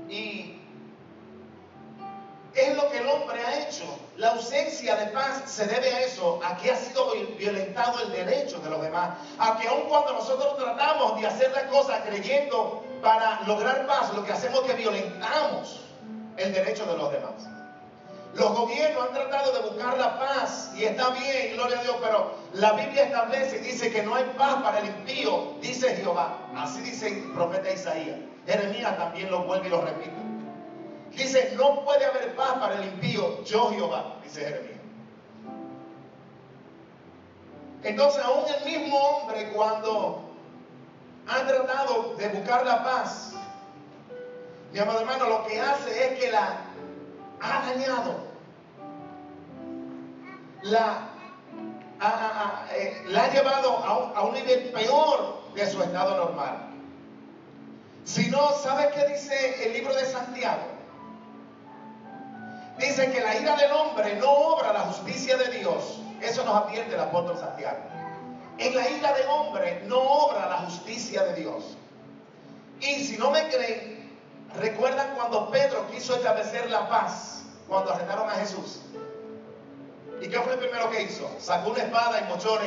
Y 0.09 0.59
es 2.55 2.75
lo 2.75 2.89
que 2.89 2.99
el 2.99 3.07
hombre 3.07 3.43
ha 3.43 3.59
hecho. 3.59 3.83
La 4.17 4.31
ausencia 4.31 4.95
de 4.95 5.07
paz 5.07 5.43
se 5.45 5.65
debe 5.65 5.91
a 5.91 6.01
eso, 6.01 6.39
a 6.45 6.55
que 6.57 6.71
ha 6.71 6.75
sido 6.75 7.11
violentado 7.37 7.99
el 8.03 8.11
derecho 8.11 8.59
de 8.59 8.69
los 8.69 8.81
demás. 8.81 9.17
A 9.39 9.57
que 9.57 9.67
aun 9.67 9.89
cuando 9.89 10.13
nosotros 10.13 10.55
tratamos 10.57 11.19
de 11.19 11.27
hacer 11.27 11.51
las 11.51 11.63
cosas 11.63 12.01
creyendo 12.05 12.83
para 13.01 13.41
lograr 13.47 13.85
paz, 13.87 14.13
lo 14.13 14.23
que 14.23 14.31
hacemos 14.31 14.61
es 14.61 14.67
que 14.67 14.73
violentamos 14.73 15.81
el 16.37 16.53
derecho 16.53 16.85
de 16.85 16.97
los 16.97 17.11
demás. 17.11 17.52
Los 18.35 18.57
gobiernos 18.57 19.07
han 19.07 19.13
tratado 19.13 19.51
de 19.53 19.69
buscar 19.69 19.97
la 19.97 20.17
paz 20.17 20.71
y 20.75 20.85
está 20.85 21.11
bien, 21.11 21.53
gloria 21.53 21.79
a 21.79 21.83
Dios, 21.83 21.97
pero 22.01 22.33
la 22.53 22.73
Biblia 22.73 23.03
establece 23.03 23.57
y 23.57 23.59
dice 23.59 23.91
que 23.91 24.01
no 24.01 24.15
hay 24.15 24.23
paz 24.35 24.55
para 24.63 24.79
el 24.79 24.87
impío, 24.87 25.53
dice 25.61 25.95
Jehová. 25.95 26.39
Así 26.55 26.81
dice 26.81 27.09
el 27.09 27.31
profeta 27.33 27.71
Isaías. 27.71 28.17
Jeremías 28.47 28.97
también 28.97 29.29
lo 29.29 29.43
vuelve 29.43 29.67
y 29.67 29.69
lo 29.69 29.81
repite. 29.81 30.11
Dice, 31.11 31.53
no 31.55 31.85
puede 31.85 32.05
haber 32.05 32.35
paz 32.35 32.53
para 32.53 32.75
el 32.75 32.85
impío, 32.85 33.43
yo 33.43 33.69
Jehová, 33.69 34.15
dice 34.23 34.41
Jeremías. 34.41 34.79
Entonces 37.83 38.23
aún 38.23 38.45
el 38.47 38.65
mismo 38.65 38.97
hombre 38.97 39.51
cuando 39.53 40.23
ha 41.27 41.45
tratado 41.45 42.15
de 42.17 42.29
buscar 42.29 42.65
la 42.65 42.83
paz, 42.83 43.33
mi 44.71 44.79
amado 44.79 45.01
hermano, 45.01 45.27
lo 45.27 45.45
que 45.45 45.61
hace 45.61 46.07
es 46.07 46.19
que 46.19 46.31
la 46.31 46.57
ha 47.43 47.61
dañado. 47.65 48.15
La 50.63 51.09
ha, 51.99 52.65
eh, 52.71 53.03
la 53.07 53.25
ha 53.25 53.33
llevado 53.33 53.77
a 53.77 53.97
un, 53.97 54.17
a 54.17 54.21
un 54.23 54.33
nivel 54.33 54.71
peor 54.71 55.43
de 55.53 55.69
su 55.69 55.81
estado 55.83 56.17
normal. 56.17 56.69
Si 58.05 58.29
no, 58.29 58.51
¿sabe 58.53 58.89
qué 58.93 59.13
dice 59.13 59.65
el 59.65 59.73
libro 59.73 59.93
de 59.93 60.05
Santiago? 60.05 60.63
Dice 62.77 63.11
que 63.11 63.21
la 63.21 63.37
ira 63.37 63.55
del 63.55 63.71
hombre 63.71 64.15
no 64.15 64.29
obra 64.29 64.73
la 64.73 64.81
justicia 64.81 65.37
de 65.37 65.59
Dios. 65.59 65.99
Eso 66.21 66.43
nos 66.43 66.63
advierte 66.63 66.95
el 66.95 67.01
apóstol 67.01 67.37
Santiago. 67.37 67.77
En 68.57 68.75
la 68.75 68.89
ira 68.89 69.13
del 69.13 69.27
hombre 69.27 69.83
no 69.85 69.99
obra 69.99 70.47
la 70.47 70.57
justicia 70.59 71.23
de 71.23 71.35
Dios. 71.35 71.77
Y 72.79 73.03
si 73.03 73.17
no 73.17 73.31
me 73.31 73.47
creen, 73.49 74.19
recuerdan 74.59 75.15
cuando 75.15 75.49
Pedro 75.49 75.87
quiso 75.91 76.15
establecer 76.15 76.69
la 76.69 76.87
paz 76.89 77.32
cuando 77.73 77.91
arrestaron 77.91 78.29
a 78.29 78.33
Jesús. 78.33 78.81
¿Y 80.21 80.27
qué 80.27 80.39
fue 80.41 80.53
el 80.53 80.59
primero 80.59 80.91
que 80.91 81.01
hizo? 81.01 81.27
Sacó 81.39 81.71
una 81.71 81.81
espada 81.81 82.21
y 82.21 82.31
mochó. 82.31 82.59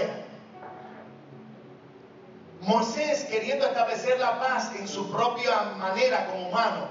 Moisés, 2.63 3.25
queriendo 3.31 3.67
establecer 3.67 4.19
la 4.19 4.41
paz 4.41 4.73
en 4.77 4.89
su 4.89 5.09
propia 5.13 5.61
manera 5.79 6.27
como 6.27 6.49
humano, 6.49 6.89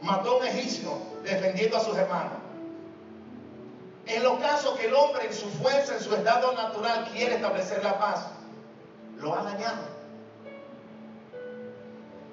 mató 0.00 0.30
a 0.30 0.36
un 0.38 0.46
egipcio 0.46 0.96
defendiendo 1.22 1.76
a 1.76 1.80
sus 1.80 1.94
hermanos. 1.94 2.32
En 4.06 4.22
los 4.22 4.38
casos 4.40 4.78
que 4.78 4.86
el 4.86 4.94
hombre 4.94 5.26
en 5.26 5.34
su 5.34 5.48
fuerza, 5.50 5.94
en 5.96 6.00
su 6.00 6.14
estado 6.14 6.54
natural, 6.54 7.10
quiere 7.12 7.34
establecer 7.34 7.84
la 7.84 7.98
paz, 7.98 8.28
lo 9.18 9.34
ha 9.34 9.42
dañado. 9.42 9.82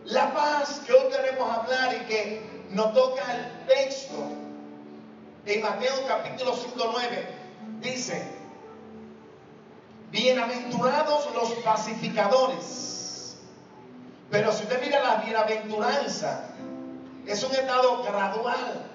La 0.06 0.34
paz 0.34 0.82
que 0.88 0.94
hoy 0.94 1.12
queremos 1.12 1.58
hablar 1.58 1.94
y 1.94 2.06
que 2.06 2.66
nos 2.70 2.94
toca 2.94 3.22
el 3.36 3.66
texto 3.68 4.49
en 5.53 5.62
Mateo 5.63 5.94
capítulo 6.08 6.56
5, 6.56 6.89
9, 6.91 7.27
dice, 7.82 8.22
bienaventurados 10.12 11.34
los 11.34 11.51
pacificadores. 11.63 13.38
Pero 14.29 14.51
si 14.51 14.63
usted 14.63 14.79
mira 14.82 15.01
la 15.01 15.15
bienaventuranza, 15.15 16.46
es 17.25 17.44
un 17.44 17.51
estado 17.51 18.03
gradual 18.03 18.86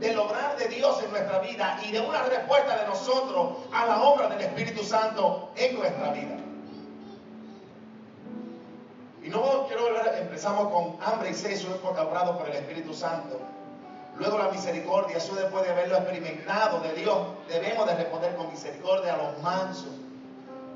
de 0.00 0.12
lograr 0.12 0.56
de 0.56 0.66
Dios 0.66 1.00
en 1.04 1.10
nuestra 1.12 1.38
vida 1.38 1.78
y 1.86 1.92
de 1.92 2.00
una 2.00 2.22
respuesta 2.22 2.78
de 2.78 2.86
nosotros 2.88 3.58
a 3.72 3.86
la 3.86 4.02
obra 4.02 4.28
del 4.28 4.40
Espíritu 4.40 4.82
Santo 4.82 5.52
en 5.54 5.78
nuestra 5.78 6.12
vida. 6.12 6.36
Y 9.22 9.28
no 9.28 9.66
quiero 9.68 9.84
ver, 9.84 10.18
empezamos 10.20 10.72
con 10.72 10.96
hambre 11.00 11.30
y 11.30 11.34
sed, 11.34 11.64
obrado 11.84 12.36
por 12.36 12.48
el 12.48 12.56
Espíritu 12.56 12.92
Santo. 12.92 13.38
Luego 14.16 14.38
la 14.38 14.48
misericordia, 14.48 15.16
eso 15.16 15.34
después 15.34 15.64
de 15.64 15.70
haberlo 15.70 15.96
experimentado 15.96 16.80
de 16.80 16.92
Dios, 16.94 17.18
debemos 17.48 17.86
de 17.86 17.94
responder 17.94 18.36
con 18.36 18.50
misericordia 18.50 19.14
a 19.14 19.16
los 19.16 19.42
mansos. 19.42 19.90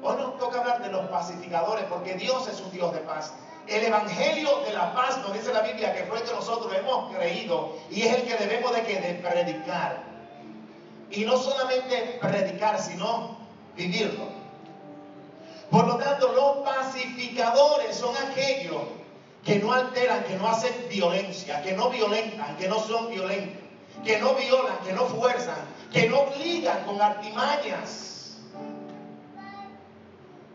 Hoy 0.03 0.17
nos 0.17 0.39
toca 0.39 0.61
hablar 0.61 0.83
de 0.83 0.91
los 0.91 1.07
pacificadores, 1.07 1.85
porque 1.85 2.15
Dios 2.15 2.49
es 2.49 2.61
un 2.61 2.71
Dios 2.71 2.93
de 2.93 3.01
paz. 3.01 3.35
El 3.67 3.85
Evangelio 3.85 4.61
de 4.65 4.73
la 4.73 4.95
paz 4.95 5.19
nos 5.19 5.33
dice 5.33 5.53
la 5.53 5.61
Biblia 5.61 5.93
que 5.93 6.05
fue 6.05 6.23
que 6.23 6.33
nosotros 6.33 6.73
hemos 6.73 7.15
creído 7.15 7.75
y 7.91 8.03
es 8.03 8.15
el 8.15 8.23
que 8.23 8.37
debemos 8.37 8.73
de, 8.75 8.83
que, 8.83 9.01
de 9.01 9.15
predicar. 9.15 10.05
Y 11.11 11.25
no 11.25 11.37
solamente 11.37 12.19
predicar, 12.21 12.81
sino 12.81 13.37
vivirlo. 13.77 14.25
Por 15.71 15.87
lo 15.87 15.97
tanto, 15.97 16.33
los 16.33 16.69
pacificadores 16.69 17.97
son 17.97 18.15
aquellos 18.17 18.83
que 19.47 19.61
no 19.61 19.73
alteran, 19.73 20.25
que 20.25 20.35
no 20.35 20.49
hacen 20.49 20.75
violencia, 20.91 21.63
que 21.63 21.73
no 21.73 21.89
violentan, 21.89 22.57
que 22.57 22.69
no 22.69 22.81
son 22.81 23.09
violentos. 23.11 23.63
que 24.05 24.19
no 24.19 24.35
violan, 24.35 24.77
que 24.85 24.93
no 24.93 25.07
fuerzan, 25.07 25.57
que 25.93 26.09
no 26.09 26.21
obligan 26.21 26.85
con 26.85 27.01
artimañas, 27.01 28.37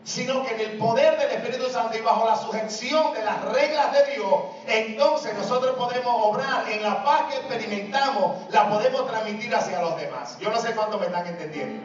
sino 0.04 0.44
que 0.44 0.54
en 0.54 0.60
el 0.60 0.78
poder 0.78 1.18
del 1.18 1.30
Espíritu 1.30 1.68
Santo 1.70 1.98
y 1.98 2.00
bajo 2.00 2.26
la 2.26 2.36
sujeción 2.36 3.12
de 3.14 3.24
las 3.24 3.42
reglas 3.46 3.92
de 3.92 4.14
Dios, 4.14 4.34
entonces 4.66 5.34
nosotros 5.34 5.76
podemos 5.76 6.14
obrar 6.24 6.68
en 6.70 6.82
la 6.82 7.04
paz 7.04 7.24
que 7.30 7.36
experimentamos, 7.36 8.36
la 8.50 8.70
podemos 8.70 9.06
transmitir 9.06 9.54
hacia 9.54 9.80
los 9.80 9.96
demás. 9.96 10.38
Yo 10.40 10.50
no 10.50 10.60
sé 10.60 10.72
cuánto 10.74 10.98
me 10.98 11.06
están 11.06 11.26
entendiendo. 11.26 11.82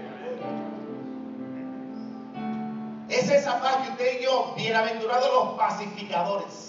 Es 3.10 3.30
esa 3.30 3.60
paz 3.62 3.78
que 3.78 3.92
usted 3.92 4.20
y 4.20 4.24
yo, 4.24 4.54
bienaventurados 4.56 5.34
los 5.34 5.58
pacificadores, 5.58 6.67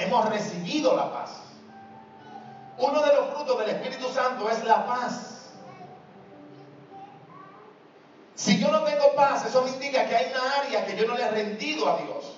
hemos 0.00 0.28
recibido 0.28 0.96
la 0.96 1.12
paz. 1.12 1.30
Uno 2.78 3.02
de 3.02 3.14
los 3.14 3.30
frutos 3.34 3.58
del 3.58 3.70
Espíritu 3.70 4.08
Santo 4.08 4.48
es 4.48 4.64
la 4.64 4.86
paz. 4.86 5.50
Si 8.34 8.58
yo 8.58 8.70
no 8.70 8.82
tengo 8.84 9.14
paz, 9.14 9.44
eso 9.44 9.62
me 9.62 9.70
indica 9.70 10.06
que 10.06 10.16
hay 10.16 10.32
una 10.32 10.60
área 10.60 10.86
que 10.86 10.96
yo 10.96 11.06
no 11.06 11.14
le 11.14 11.24
he 11.24 11.30
rendido 11.30 11.88
a 11.88 11.98
Dios. 11.98 12.36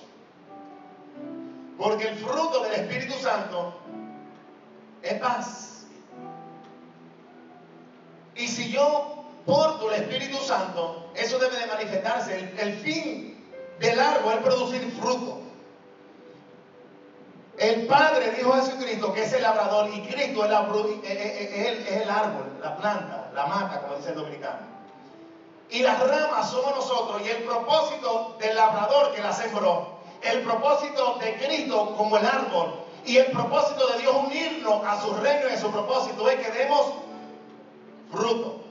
Porque 1.77 2.09
el 2.09 2.17
fruto 2.17 2.61
del 2.63 2.73
Espíritu 2.73 3.13
Santo 3.19 3.79
es 5.01 5.13
paz. 5.15 5.85
Y 8.35 8.47
si 8.47 8.69
yo 8.71 9.23
porto 9.45 9.91
el 9.91 10.01
Espíritu 10.01 10.37
Santo, 10.39 11.11
eso 11.15 11.39
debe 11.39 11.57
de 11.57 11.67
manifestarse. 11.67 12.53
El, 12.57 12.73
fin 12.79 13.47
del 13.79 13.99
árbol 13.99 14.33
es 14.33 14.39
producir 14.39 14.91
fruto. 14.99 15.42
El 17.63 17.87
Padre 17.87 18.31
dijo 18.31 18.53
a 18.53 18.57
Jesucristo 18.57 19.13
que 19.13 19.23
es 19.23 19.31
el 19.31 19.41
labrador 19.41 19.89
y 19.93 20.01
Cristo 20.01 20.43
es, 20.43 20.51
el, 20.51 22.09
árbol, 22.09 22.59
la 22.61 22.75
planta, 22.75 23.31
la 23.33 23.45
mata, 23.45 23.83
como 23.83 23.95
dice 23.95 24.09
el 24.09 24.15
dominicano. 24.15 24.67
Y 25.69 25.79
las 25.79 25.97
ramas 26.05 26.49
somos 26.49 26.75
nosotros 26.75 27.21
y 27.25 27.29
el 27.29 27.43
propósito 27.43 28.35
del 28.37 28.57
labrador 28.57 29.13
que 29.13 29.21
la 29.21 29.31
sembró, 29.31 29.99
el 30.23 30.41
propósito 30.41 31.17
de 31.19 31.37
Cristo 31.37 31.95
como 31.95 32.17
el 32.17 32.25
árbol 32.25 32.73
y 33.05 33.15
el 33.15 33.31
propósito 33.31 33.87
de 33.93 33.99
Dios 33.99 34.13
unirnos 34.13 34.85
a 34.85 34.99
su 34.99 35.13
reino 35.13 35.49
y 35.49 35.53
a 35.53 35.57
su 35.57 35.71
propósito 35.71 36.29
es 36.29 36.45
que 36.45 36.51
demos 36.51 36.95
fruto. 38.11 38.61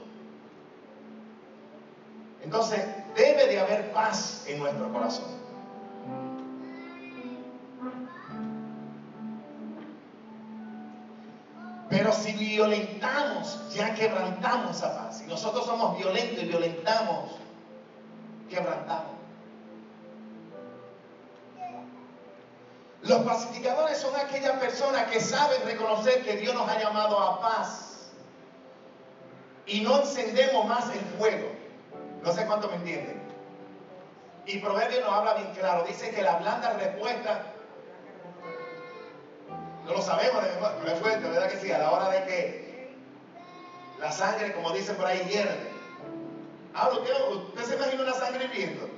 Entonces, 2.43 2.85
debe 3.15 3.47
de 3.47 3.59
haber 3.59 3.91
paz 3.91 4.43
en 4.45 4.59
nuestro 4.59 4.93
corazón. 4.93 5.42
Si 12.33 12.45
violentamos, 12.45 13.59
ya 13.73 13.93
quebrantamos 13.93 14.77
esa 14.77 14.95
paz. 14.95 15.19
Si 15.19 15.25
nosotros 15.25 15.65
somos 15.65 15.97
violentos 15.97 16.43
y 16.43 16.47
violentamos, 16.47 17.31
quebrantamos. 18.49 19.13
Los 23.01 23.19
pacificadores 23.23 23.97
son 23.97 24.15
aquellas 24.15 24.57
personas 24.59 25.11
que 25.11 25.19
saben 25.19 25.61
reconocer 25.65 26.23
que 26.23 26.37
Dios 26.37 26.55
nos 26.55 26.69
ha 26.69 26.79
llamado 26.79 27.19
a 27.19 27.41
paz 27.41 28.11
y 29.65 29.81
no 29.81 29.99
encendemos 29.99 30.65
más 30.65 30.89
el 30.93 31.01
fuego. 31.17 31.49
No 32.23 32.31
sé 32.31 32.45
cuánto 32.45 32.69
me 32.69 32.75
entienden. 32.75 33.21
Y 34.45 34.59
Proverbio 34.59 35.01
nos 35.01 35.13
habla 35.13 35.33
bien 35.35 35.51
claro. 35.53 35.83
Dice 35.85 36.11
que 36.11 36.21
la 36.21 36.37
blanda 36.37 36.73
respuesta, 36.73 37.52
no 39.85 39.93
lo 39.93 40.01
sabemos 40.01 40.43
de 40.43 40.49
pero 40.81 40.93
es 40.93 40.99
fuerte, 40.99 41.29
¿verdad 41.29 41.49
que 41.49 41.57
sí? 41.57 41.71
A 41.71 41.79
la 41.79 41.91
hora 41.91 42.09
de 42.09 42.23
que 42.25 42.93
la 43.99 44.11
sangre, 44.11 44.53
como 44.53 44.71
dice 44.71 44.93
por 44.93 45.05
ahí, 45.05 45.19
hierve. 45.29 45.71
Ah, 46.73 46.89
¿usted, 46.89 47.63
se 47.63 47.75
imagina 47.75 48.03
una 48.03 48.13
sangre 48.13 48.45
hirviendo? 48.45 48.89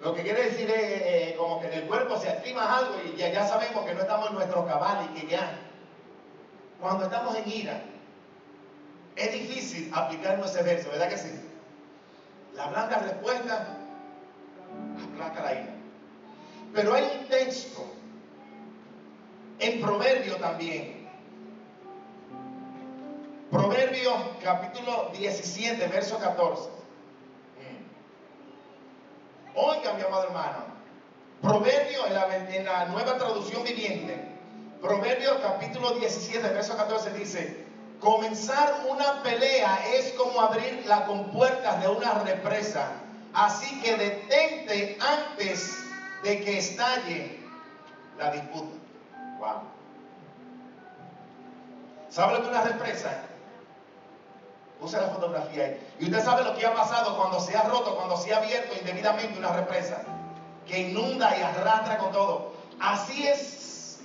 Lo 0.00 0.14
que 0.14 0.22
quiere 0.22 0.50
decir 0.50 0.68
es 0.68 0.80
eh, 0.80 1.34
como 1.38 1.60
que 1.60 1.68
en 1.68 1.74
el 1.74 1.84
cuerpo 1.84 2.18
se 2.18 2.28
activa 2.28 2.78
algo 2.78 2.94
y 3.04 3.16
ya, 3.16 3.46
sabemos 3.46 3.84
que 3.84 3.94
no 3.94 4.00
estamos 4.00 4.30
en 4.30 4.34
nuestro 4.34 4.66
cabal 4.66 5.08
y 5.10 5.20
que 5.20 5.26
ya, 5.28 5.58
cuando 6.80 7.04
estamos 7.04 7.36
en 7.36 7.48
ira, 7.48 7.82
es 9.14 9.32
difícil 9.32 9.92
aplicar 9.94 10.40
ese 10.44 10.62
verso, 10.62 10.90
¿verdad 10.90 11.08
que 11.08 11.18
sí? 11.18 11.30
La 12.54 12.66
blanca 12.66 12.98
respuesta 12.98 13.78
aplaca 15.04 15.42
la 15.42 15.52
ira. 15.52 15.81
Pero 16.74 16.94
hay 16.94 17.18
un 17.20 17.28
texto 17.28 17.84
en 19.58 19.80
Proverbio 19.80 20.36
también. 20.36 21.02
Proverbios 23.50 24.14
capítulo 24.42 25.10
17, 25.12 25.86
verso 25.88 26.18
14. 26.18 26.70
Oiga, 29.54 29.92
mi 29.92 30.02
amado 30.02 30.24
hermano. 30.24 30.64
Proverbio 31.42 32.06
en 32.06 32.14
la, 32.14 32.36
en 32.36 32.64
la 32.64 32.86
nueva 32.86 33.18
traducción 33.18 33.62
viviente. 33.64 34.16
Proverbios 34.80 35.36
capítulo 35.42 35.90
17, 35.92 36.48
verso 36.48 36.76
14 36.76 37.12
dice, 37.12 37.66
Comenzar 38.00 38.86
una 38.88 39.22
pelea 39.22 39.78
es 39.94 40.12
como 40.12 40.40
abrir 40.40 40.84
las 40.86 41.02
compuertas 41.02 41.82
de 41.82 41.88
una 41.88 42.14
represa. 42.24 42.88
Así 43.34 43.80
que 43.82 43.96
detente 43.96 44.96
antes 45.00 45.81
de 46.22 46.40
que 46.40 46.58
estalle 46.58 47.40
la 48.18 48.30
disputa. 48.30 48.76
Wow. 49.38 49.62
¿Sabe 52.10 52.34
lo 52.34 52.42
que 52.42 52.48
una 52.48 52.62
represa? 52.62 53.22
Puse 54.80 55.00
la 55.00 55.08
fotografía 55.08 55.64
ahí. 55.64 55.94
Y 56.00 56.04
usted 56.04 56.24
sabe 56.24 56.44
lo 56.44 56.56
que 56.56 56.66
ha 56.66 56.74
pasado 56.74 57.16
cuando 57.16 57.40
se 57.40 57.56
ha 57.56 57.62
roto, 57.62 57.96
cuando 57.96 58.16
se 58.16 58.34
ha 58.34 58.38
abierto 58.38 58.74
indebidamente 58.78 59.38
una 59.38 59.52
represa. 59.52 60.02
Que 60.66 60.90
inunda 60.90 61.36
y 61.36 61.42
arrastra 61.42 61.98
con 61.98 62.12
todo. 62.12 62.52
Así 62.80 63.26
es 63.26 64.00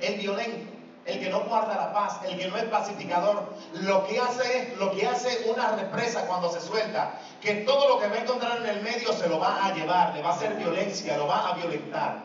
el 0.00 0.18
violento 0.20 0.77
el 1.08 1.20
que 1.20 1.30
no 1.30 1.40
guarda 1.40 1.74
la 1.74 1.92
paz, 1.92 2.20
el 2.26 2.38
que 2.38 2.48
no 2.48 2.56
es 2.58 2.64
pacificador, 2.64 3.42
lo 3.72 4.06
que 4.06 4.20
hace 4.20 4.58
es 4.58 4.76
lo 4.76 4.92
que 4.92 5.06
hace 5.06 5.50
una 5.50 5.74
represa 5.74 6.26
cuando 6.26 6.52
se 6.52 6.60
suelta, 6.60 7.18
que 7.40 7.62
todo 7.62 7.88
lo 7.88 7.98
que 7.98 8.08
va 8.08 8.16
a 8.16 8.18
encontrar 8.18 8.58
en 8.58 8.66
el 8.66 8.82
medio 8.82 9.14
se 9.14 9.26
lo 9.26 9.40
va 9.40 9.64
a 9.64 9.72
llevar, 9.72 10.14
le 10.14 10.20
va 10.20 10.30
a 10.30 10.34
hacer 10.34 10.54
violencia, 10.56 11.16
lo 11.16 11.26
va 11.26 11.48
a 11.48 11.54
violentar. 11.54 12.18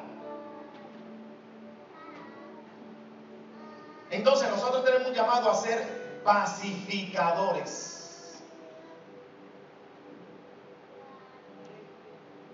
Entonces 4.12 4.50
nosotros 4.50 4.84
tenemos 4.84 5.08
un 5.08 5.13
llamado 5.13 5.50
a 5.50 5.56
ser 5.56 6.22
pacificadores. 6.26 8.41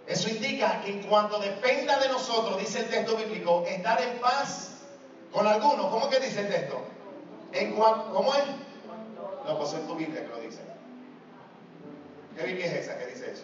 Eso 0.06 0.30
indica 0.30 0.82
que 0.82 0.92
en 0.92 1.04
cuanto 1.04 1.40
dependa 1.40 2.00
de 2.00 2.10
nosotros, 2.10 2.60
dice 2.60 2.82
el 2.82 2.90
texto 2.90 3.18
bíblico, 3.18 3.64
estar 3.68 4.00
en 4.02 4.20
paz 4.20 4.79
con 5.32 5.48
algunos, 5.48 5.88
¿cómo 5.88 6.10
que 6.10 6.20
dice 6.20 6.42
el 6.42 6.50
texto? 6.50 6.80
En 7.52 7.74
cuanto, 7.74 8.14
¿Cómo 8.14 8.34
es? 8.34 8.44
No, 9.46 9.58
pues 9.58 9.74
en 9.74 9.88
tu 9.88 9.96
Biblia 9.96 10.22
que 10.22 10.28
lo 10.28 10.40
dice. 10.40 10.62
¿Qué 12.36 12.44
Biblia 12.46 12.68
es 12.68 12.74
esa 12.86 12.98
que 12.98 13.08
dice 13.08 13.32
eso? 13.32 13.44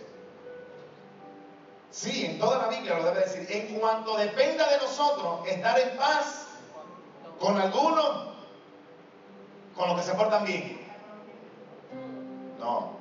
Sí, 1.91 2.25
en 2.25 2.39
toda 2.39 2.59
la 2.59 2.67
Biblia 2.67 2.97
lo 2.97 3.03
debe 3.05 3.21
decir. 3.21 3.47
En 3.49 3.79
cuanto 3.79 4.17
dependa 4.17 4.69
de 4.69 4.77
nosotros 4.77 5.47
estar 5.47 5.79
en 5.79 5.97
paz 5.97 6.47
con 7.39 7.59
algunos, 7.59 8.27
con 9.75 9.87
los 9.89 9.97
que 9.99 10.03
se 10.03 10.13
portan 10.13 10.45
bien. 10.45 10.79
No. 12.59 12.91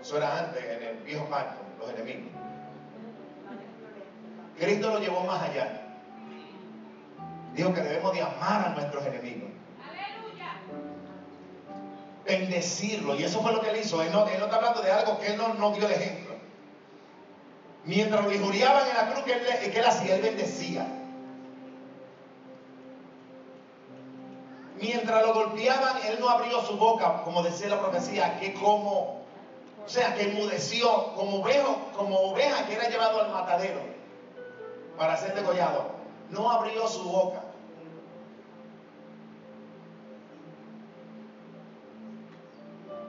Eso 0.00 0.16
era 0.16 0.38
antes, 0.38 0.64
en 0.64 0.82
el 0.82 0.96
viejo 0.98 1.24
pacto, 1.26 1.60
los 1.78 1.90
enemigos. 1.90 2.32
Cristo 4.58 4.90
lo 4.90 4.98
llevó 4.98 5.20
más 5.24 5.42
allá. 5.42 5.79
Dijo 7.54 7.74
que 7.74 7.80
debemos 7.80 8.12
de 8.12 8.22
amar 8.22 8.66
a 8.66 8.68
nuestros 8.70 9.04
enemigos. 9.06 9.50
Aleluya. 9.82 10.52
Bendecirlo. 12.24 13.14
Y 13.16 13.24
eso 13.24 13.42
fue 13.42 13.52
lo 13.52 13.60
que 13.60 13.70
él 13.70 13.80
hizo. 13.80 14.02
Él 14.02 14.12
no, 14.12 14.26
está 14.26 14.56
hablando 14.56 14.82
de 14.82 14.92
algo 14.92 15.18
que 15.18 15.28
él 15.28 15.36
no, 15.36 15.72
dio 15.72 15.88
de 15.88 15.94
ejemplo. 15.94 16.34
Mientras 17.84 18.24
lo 18.24 18.32
injuriaban 18.32 18.88
en 18.88 18.94
la 18.94 19.12
cruz, 19.12 19.24
que 19.24 19.32
él, 19.32 19.72
que 19.72 19.78
él 19.78 19.84
hacía? 19.84 20.14
Él 20.16 20.22
bendecía. 20.22 20.86
Mientras 24.80 25.26
lo 25.26 25.34
golpeaban, 25.34 25.96
él 26.06 26.18
no 26.20 26.28
abrió 26.28 26.62
su 26.62 26.76
boca, 26.76 27.22
como 27.24 27.42
decía 27.42 27.68
la 27.68 27.80
profecía, 27.80 28.38
que 28.38 28.54
como, 28.54 29.22
o 29.84 29.88
sea, 29.88 30.14
que 30.14 30.30
enmudeció, 30.30 31.12
como 31.14 31.42
oveja, 31.42 31.76
como 31.94 32.16
oveja 32.16 32.66
que 32.66 32.74
era 32.74 32.88
llevado 32.88 33.20
al 33.20 33.30
matadero 33.30 33.80
para 34.96 35.18
ser 35.18 35.34
degollado 35.34 35.99
no 36.30 36.50
abrió 36.50 36.86
su 36.88 37.02
boca. 37.04 37.42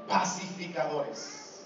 Pacificadores. 0.07 1.65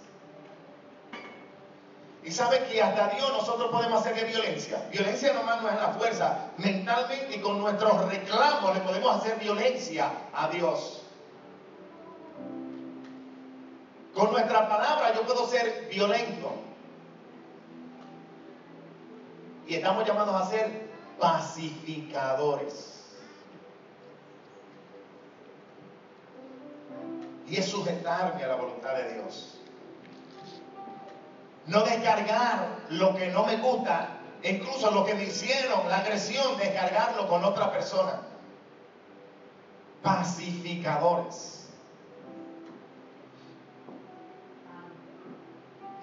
Y 2.24 2.32
sabe 2.32 2.65
que 2.65 2.82
hasta 2.82 3.10
Dios 3.10 3.32
nosotros 3.32 3.70
podemos 3.70 4.02
hacerle 4.02 4.24
violencia. 4.26 4.88
Violencia 4.91 5.34
nomás 5.34 5.62
no 5.62 5.70
es 5.70 5.76
la 5.76 5.89
fuerza. 5.89 6.52
Mentalmente 6.58 7.36
y 7.36 7.39
con 7.39 7.60
nuestros 7.60 8.10
reclamos 8.10 8.74
le 8.74 8.82
podemos 8.82 9.15
hacer 9.18 9.38
violencia 9.39 10.12
a 10.34 10.48
Dios. 10.50 11.04
Con 14.15 14.32
nuestra 14.32 14.68
palabra 14.68 15.13
yo 15.13 15.22
puedo 15.22 15.48
ser 15.48 15.88
violento. 15.91 16.54
Y 19.68 19.76
estamos 19.76 20.08
llamados 20.08 20.41
a 20.41 20.50
ser 20.50 20.85
pacificadores. 21.19 22.91
Y 27.47 27.58
es 27.58 27.65
sujetarme 27.67 28.43
a 28.43 28.47
la 28.47 28.56
voluntad 28.56 28.95
de 28.95 29.13
Dios. 29.13 29.60
No 31.67 31.84
descargar 31.84 32.80
lo 32.89 33.15
que 33.15 33.28
no 33.28 33.45
me 33.45 33.58
gusta, 33.58 34.10
incluso 34.43 34.91
lo 34.91 35.06
que 35.06 35.15
me 35.15 35.23
hicieron, 35.25 35.88
la 35.89 35.97
agresión, 35.97 36.58
descargarlo 36.58 37.28
con 37.28 37.43
otra 37.43 37.71
persona. 37.71 38.21
Pacificadores. 40.01 41.55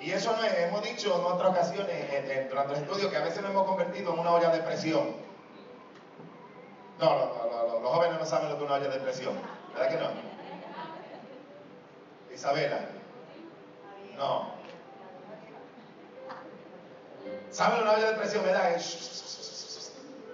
Y 0.02 0.10
eso 0.10 0.36
no 0.36 0.42
es, 0.42 0.52
hemos 0.58 0.82
dicho 0.82 1.14
en 1.14 1.24
otras 1.32 1.52
ocasiones 1.52 2.48
durante 2.50 2.74
el 2.74 2.82
estudio 2.82 3.08
que 3.08 3.16
a 3.16 3.20
veces 3.20 3.40
nos 3.40 3.52
hemos 3.52 3.66
convertido 3.66 4.12
en 4.12 4.18
una 4.18 4.32
olla 4.32 4.48
de 4.48 4.58
presión. 4.62 5.14
No, 6.98 7.14
los 7.80 7.90
jóvenes 7.90 8.18
no 8.18 8.26
saben 8.26 8.50
lo 8.50 8.58
que 8.58 8.64
es 8.64 8.70
una 8.70 8.80
olla 8.80 8.88
de 8.88 8.98
presión, 8.98 9.34
¿verdad 9.72 9.88
que 9.90 9.96
no? 9.96 10.10
Isabela, 12.34 12.80
no. 14.16 14.50
¿Saben 17.50 17.82
una 17.82 17.92
olla 17.92 18.10
de 18.10 18.16
presión, 18.16 18.44
verdad? 18.44 18.74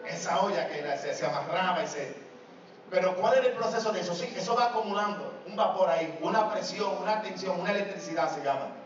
Esa 0.06 0.40
olla 0.40 0.68
que 0.68 0.96
se, 0.96 1.14
se 1.14 1.26
amarraba 1.26 1.82
y 1.84 1.86
se... 1.86 2.16
Pero 2.90 3.14
¿cuál 3.16 3.34
es 3.34 3.44
el 3.44 3.52
proceso 3.52 3.92
de 3.92 4.00
eso? 4.00 4.14
Sí, 4.14 4.32
eso 4.34 4.56
va 4.56 4.68
acumulando 4.68 5.34
un 5.46 5.56
vapor 5.56 5.90
ahí, 5.90 6.18
una 6.22 6.50
presión, 6.50 6.96
una 7.02 7.20
tensión, 7.20 7.60
una 7.60 7.72
electricidad 7.72 8.34
se 8.34 8.42
llama. 8.42 8.77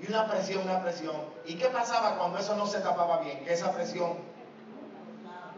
Y 0.00 0.08
una 0.08 0.28
presión, 0.28 0.62
una 0.62 0.82
presión. 0.82 1.16
¿Y 1.44 1.56
qué 1.56 1.68
pasaba 1.68 2.16
cuando 2.18 2.38
eso 2.38 2.54
no 2.56 2.66
se 2.66 2.80
tapaba 2.80 3.18
bien? 3.18 3.44
Que 3.44 3.52
esa 3.52 3.72
presión... 3.72 4.16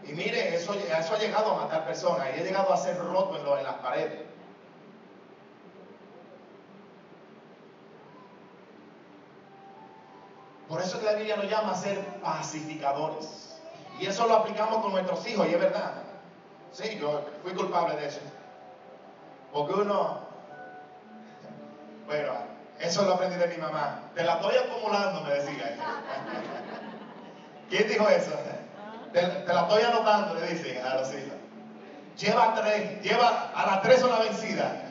Y 0.05 0.12
mire, 0.12 0.55
eso, 0.57 0.74
eso 0.74 1.14
ha 1.14 1.18
llegado 1.18 1.53
a 1.53 1.64
matar 1.64 1.85
personas 1.85 2.29
y 2.35 2.40
ha 2.40 2.42
llegado 2.42 2.72
a 2.72 2.76
ser 2.76 2.98
roto 2.98 3.37
en, 3.38 3.59
en 3.59 3.64
las 3.64 3.74
paredes. 3.74 4.31
Por 10.70 10.81
eso 10.81 11.00
que 11.00 11.05
la 11.05 11.14
Biblia 11.14 11.37
nos 11.37 11.50
llama 11.50 11.72
a 11.72 11.74
ser 11.74 11.98
pacificadores. 12.20 13.61
Y 13.98 14.07
eso 14.07 14.26
lo 14.26 14.37
aplicamos 14.37 14.83
con 14.83 14.92
nuestros 14.92 15.26
hijos, 15.26 15.46
y 15.48 15.55
es 15.55 15.61
verdad. 15.61 15.94
Sí, 16.72 16.96
yo 16.98 17.22
fui 17.42 17.53
culpable 17.53 17.96
de 17.96 18.07
eso. 18.07 18.20
Porque 19.53 19.74
uno, 19.74 20.20
bueno, 22.07 22.33
eso 22.81 23.05
lo 23.05 23.14
aprendí 23.14 23.37
de 23.37 23.47
mi 23.49 23.57
mamá. 23.59 24.11
Te 24.14 24.25
la 24.25 24.35
estoy 24.35 24.57
acumulando, 24.57 25.21
me 25.23 25.35
decía. 25.35 25.77
¿Quién 27.69 27.88
dijo 27.88 28.09
eso? 28.09 28.33
Te, 29.12 29.23
la 29.23 29.61
estoy 29.62 29.83
anotando, 29.83 30.35
le 30.35 30.47
dicen 30.49 30.85
a 30.85 30.95
los 30.95 31.09
hijos. 31.11 31.35
Lleva 32.16 32.55
tres, 32.55 33.03
lleva 33.03 33.51
a 33.55 33.66
las 33.66 33.83
tres 33.83 34.03
una 34.03 34.19
vencida. 34.19 34.83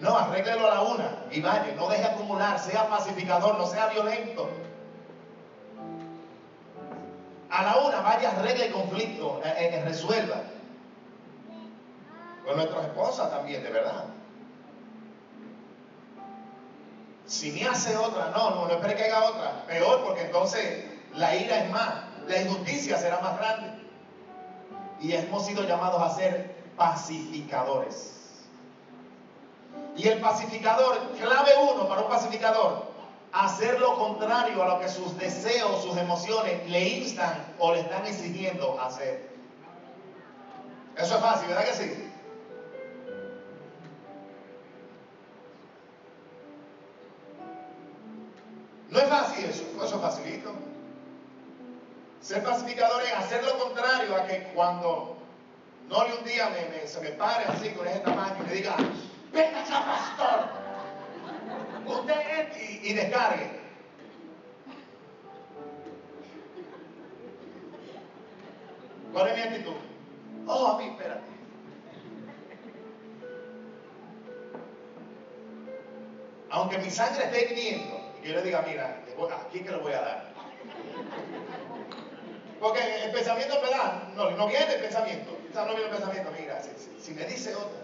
No, 0.00 0.16
arréglelo 0.16 0.70
a 0.70 0.74
la 0.74 0.82
una 0.82 1.16
y 1.30 1.40
vaya, 1.40 1.74
no 1.76 1.88
deje 1.88 2.04
acumular, 2.04 2.58
sea 2.58 2.88
pacificador, 2.88 3.56
no 3.56 3.66
sea 3.66 3.86
violento. 3.86 4.50
A 7.50 7.62
la 7.62 7.76
una, 7.76 8.00
vaya, 8.00 8.30
arregle 8.30 8.66
el 8.66 8.72
conflicto, 8.72 9.40
eh, 9.44 9.54
eh, 9.58 9.84
resuelva. 9.84 10.36
Con 12.44 12.56
nuestras 12.56 12.84
esposas 12.86 13.30
también, 13.30 13.62
de 13.62 13.70
verdad. 13.70 14.04
Si 17.32 17.50
me 17.50 17.66
hace 17.66 17.96
otra, 17.96 18.28
no, 18.28 18.50
no, 18.50 18.66
no 18.66 18.74
espere 18.74 18.94
que 18.94 19.04
haga 19.04 19.30
otra. 19.30 19.64
Peor, 19.66 20.04
porque 20.04 20.20
entonces 20.20 20.84
la 21.14 21.34
ira 21.34 21.64
es 21.64 21.70
más, 21.70 21.94
la 22.26 22.42
injusticia 22.42 22.98
será 22.98 23.20
más 23.20 23.38
grande. 23.38 23.72
Y 25.00 25.14
hemos 25.14 25.46
sido 25.46 25.62
llamados 25.62 26.02
a 26.02 26.14
ser 26.14 26.54
pacificadores. 26.76 28.44
Y 29.96 30.08
el 30.08 30.20
pacificador, 30.20 30.98
clave 31.18 31.52
uno 31.72 31.88
para 31.88 32.02
un 32.02 32.08
pacificador, 32.10 32.84
hacer 33.32 33.80
lo 33.80 33.96
contrario 33.96 34.62
a 34.62 34.68
lo 34.68 34.80
que 34.80 34.90
sus 34.90 35.16
deseos, 35.16 35.82
sus 35.82 35.96
emociones 35.96 36.68
le 36.68 36.86
instan 36.86 37.46
o 37.58 37.72
le 37.72 37.80
están 37.80 38.04
exigiendo 38.04 38.78
hacer. 38.78 39.32
Eso 40.98 41.14
es 41.14 41.20
fácil, 41.22 41.48
¿verdad 41.48 41.64
que 41.64 41.74
sí? 41.74 42.11
No 48.92 48.98
es 48.98 49.08
fácil 49.08 49.46
eso, 49.46 49.64
eso 49.82 49.94
es 49.96 50.00
facilito. 50.02 50.52
Ser 52.20 52.44
pacificador 52.44 53.02
es 53.02 53.12
hacer 53.14 53.42
lo 53.42 53.58
contrario 53.58 54.14
a 54.14 54.26
que 54.26 54.42
cuando 54.54 55.16
no 55.88 55.96
un 55.96 56.24
día 56.24 56.50
me, 56.50 56.86
se 56.86 57.00
me 57.00 57.08
pare 57.12 57.46
así 57.46 57.70
con 57.70 57.88
ese 57.88 58.00
tamaño 58.00 58.36
y 58.40 58.48
me 58.48 58.54
diga, 58.54 58.76
venga 59.32 59.62
acá 59.62 59.84
pastor, 59.86 60.48
usted 61.86 62.52
y, 62.60 62.90
y 62.90 62.92
descargue. 62.92 63.62
¿Cuál 69.14 69.28
es 69.28 69.34
mi 69.34 69.40
actitud? 69.42 69.74
Oh, 70.46 70.66
a 70.66 70.78
mí, 70.78 70.88
espérate. 70.88 71.32
Aunque 76.50 76.78
mi 76.78 76.90
sangre 76.90 77.24
esté 77.24 77.52
hirviendo, 77.52 78.01
y 78.22 78.28
yo 78.28 78.34
le 78.36 78.42
diga, 78.42 78.64
mira, 78.66 79.02
aquí 79.46 79.60
que 79.60 79.70
lo 79.70 79.80
voy 79.80 79.92
a 79.92 80.00
dar. 80.00 80.32
Porque 82.60 83.04
el 83.04 83.10
pensamiento, 83.10 83.60
¿verdad? 83.60 84.04
No, 84.14 84.30
no 84.30 84.46
viene 84.46 84.74
el 84.74 84.80
pensamiento. 84.80 85.36
O 85.50 85.52
sea, 85.52 85.64
no 85.64 85.74
viene 85.74 85.86
el 85.86 85.90
pensamiento, 85.90 86.30
mira, 86.38 86.62
si, 86.62 86.70
si, 87.02 87.12
me 87.12 87.24
dice 87.24 87.54
otra, 87.54 87.80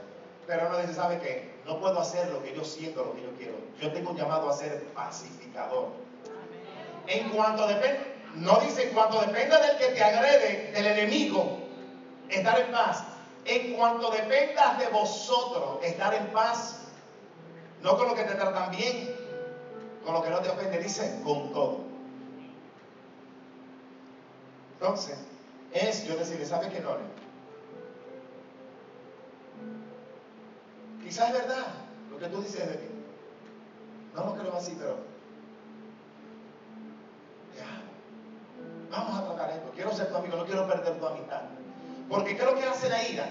pero 0.46 0.70
no 0.70 0.78
dice, 0.78 0.94
¿sabe 0.94 1.18
qué? 1.18 1.52
No 1.66 1.80
puedo 1.80 1.98
hacer 2.00 2.28
lo 2.28 2.42
que 2.42 2.54
yo 2.54 2.64
siento, 2.64 3.04
lo 3.04 3.14
que 3.14 3.22
yo 3.22 3.32
quiero. 3.36 3.54
Yo 3.80 3.92
tengo 3.92 4.10
un 4.10 4.16
llamado 4.16 4.48
a 4.48 4.52
ser 4.52 4.84
pacificador. 4.94 5.88
En 7.08 7.30
cuanto 7.30 7.66
depende, 7.66 8.14
no 8.36 8.60
dice 8.60 8.84
en 8.84 8.94
cuanto 8.94 9.20
dependa 9.20 9.60
del 9.60 9.76
que 9.78 9.86
te 9.86 10.04
agrede, 10.04 10.70
del 10.72 10.86
enemigo, 10.86 11.58
estar 12.28 12.60
en 12.60 12.70
paz. 12.70 13.02
En 13.44 13.72
cuanto 13.72 14.10
dependa 14.10 14.74
de 14.78 14.86
vosotros, 14.88 15.78
estar 15.82 16.14
en 16.14 16.26
paz, 16.28 16.82
no 17.82 17.96
con 17.96 18.08
lo 18.08 18.14
que 18.14 18.22
te 18.22 18.34
tratan 18.34 18.70
bien, 18.70 19.17
con 20.08 20.14
lo 20.14 20.22
que 20.22 20.30
no 20.30 20.38
te 20.40 20.48
ofende, 20.48 20.78
dice 20.78 21.20
con 21.22 21.52
todo. 21.52 21.80
Entonces, 24.72 25.18
es 25.74 26.06
yo 26.06 26.16
decirle, 26.16 26.46
¿sabe 26.46 26.70
qué 26.70 26.80
no? 26.80 26.96
Quizás 31.04 31.28
es 31.28 31.34
verdad 31.34 31.66
lo 32.10 32.18
que 32.18 32.26
tú 32.28 32.40
dices 32.40 32.66
de 32.66 32.78
mí. 32.78 32.88
No 34.14 34.24
lo 34.24 34.34
creo 34.34 34.56
así, 34.56 34.74
pero 34.78 34.96
ya, 37.54 37.82
vamos 38.90 39.14
a 39.14 39.24
tratar 39.26 39.50
esto. 39.58 39.70
Quiero 39.74 39.94
ser 39.94 40.08
tu 40.08 40.16
amigo, 40.16 40.38
no 40.38 40.46
quiero 40.46 40.66
perder 40.66 40.98
tu 40.98 41.06
amistad. 41.06 41.42
Porque 42.08 42.34
¿qué 42.34 42.44
es 42.44 42.50
lo 42.50 42.54
que 42.54 42.64
hace 42.64 42.88
la 42.88 43.06
ira? 43.06 43.28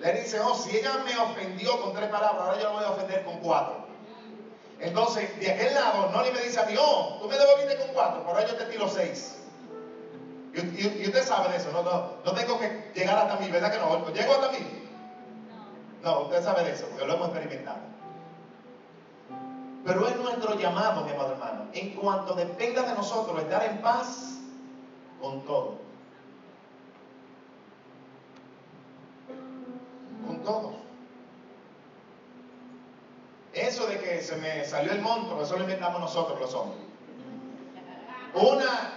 Le 0.00 0.12
dice, 0.14 0.40
oh, 0.40 0.56
si 0.56 0.76
ella 0.76 1.04
me 1.04 1.16
ofendió 1.16 1.80
con 1.80 1.92
tres 1.92 2.08
palabras, 2.08 2.42
ahora 2.42 2.58
yo 2.58 2.64
la 2.64 2.70
voy 2.70 2.84
a 2.84 2.90
ofender 2.90 3.24
con 3.24 3.36
cuatro. 3.36 3.89
Entonces, 4.80 5.38
de 5.38 5.50
aquel 5.50 5.74
lado, 5.74 6.10
no 6.10 6.22
le 6.22 6.32
me 6.32 6.40
dice 6.40 6.58
a 6.58 6.64
mí, 6.64 6.74
oh, 6.78 7.18
tú 7.20 7.28
me 7.28 7.36
devolviste 7.36 7.76
con 7.76 7.88
cuatro, 7.88 8.24
por 8.24 8.36
ahí 8.36 8.46
yo 8.48 8.56
te 8.56 8.64
tiro 8.64 8.88
seis. 8.88 9.36
Y, 10.54 11.06
usted 11.06 11.22
sabe 11.22 11.50
de 11.50 11.58
eso, 11.58 11.70
no, 11.70 11.82
no, 11.82 12.12
no 12.24 12.32
tengo 12.32 12.58
que 12.58 12.90
llegar 12.94 13.18
hasta 13.18 13.36
mí, 13.36 13.50
¿verdad 13.50 13.70
que 13.70 13.78
no? 13.78 14.12
¿Llego 14.12 14.32
hasta 14.32 14.50
mí? 14.50 14.66
No, 16.02 16.20
usted 16.20 16.42
sabe 16.42 16.64
de 16.64 16.72
eso, 16.72 16.86
porque 16.86 17.06
lo 17.06 17.14
hemos 17.14 17.28
experimentado. 17.28 17.78
Pero 19.84 20.08
es 20.08 20.16
nuestro 20.16 20.58
llamado, 20.58 21.04
mi 21.04 21.12
amado 21.12 21.32
hermano, 21.32 21.66
en 21.72 21.90
cuanto 21.94 22.34
dependa 22.34 22.82
de 22.82 22.94
nosotros 22.94 23.38
estar 23.40 23.64
en 23.64 23.80
paz 23.80 24.38
con 25.20 25.44
todo. 25.44 25.78
Con 30.26 30.42
todos. 30.42 30.74
Eso 33.52 33.86
de 33.86 33.99
se 34.20 34.36
me 34.36 34.64
salió 34.64 34.92
el 34.92 35.00
monstruo, 35.00 35.42
eso 35.42 35.56
lo 35.56 35.62
inventamos 35.62 36.00
nosotros 36.00 36.40
los 36.40 36.54
hombres. 36.54 36.80
Una, 38.34 38.92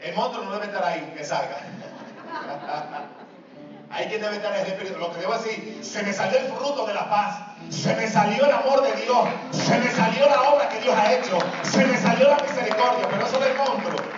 el 0.00 0.14
monstruo 0.14 0.44
no 0.44 0.52
debe 0.52 0.66
estar 0.66 0.84
ahí, 0.84 1.12
que 1.16 1.24
salga. 1.24 1.58
Hay 3.90 4.08
que 4.08 4.18
debe 4.18 4.36
estar 4.36 4.52
el 4.56 4.66
Espíritu. 4.66 4.98
Lo 4.98 5.12
que 5.12 5.20
debo 5.20 5.34
decir, 5.34 5.78
se 5.82 6.02
me 6.02 6.12
salió 6.12 6.38
el 6.38 6.46
fruto 6.52 6.84
de 6.84 6.94
la 6.94 7.08
paz. 7.08 7.38
Se 7.70 7.94
me 7.94 8.08
salió 8.08 8.44
el 8.44 8.52
amor 8.52 8.82
de 8.82 8.92
Dios. 9.02 9.28
Se 9.52 9.78
me 9.78 9.88
salió 9.92 10.28
la 10.28 10.42
obra 10.50 10.68
que 10.68 10.80
Dios 10.80 10.96
ha 10.96 11.12
hecho. 11.12 11.38
Se 11.62 11.84
me 11.86 11.96
salió 11.98 12.28
la 12.28 12.38
misericordia. 12.38 13.08
Pero 13.08 13.24
eso 13.24 13.38
del 13.38 13.56
monstruo. 13.56 14.13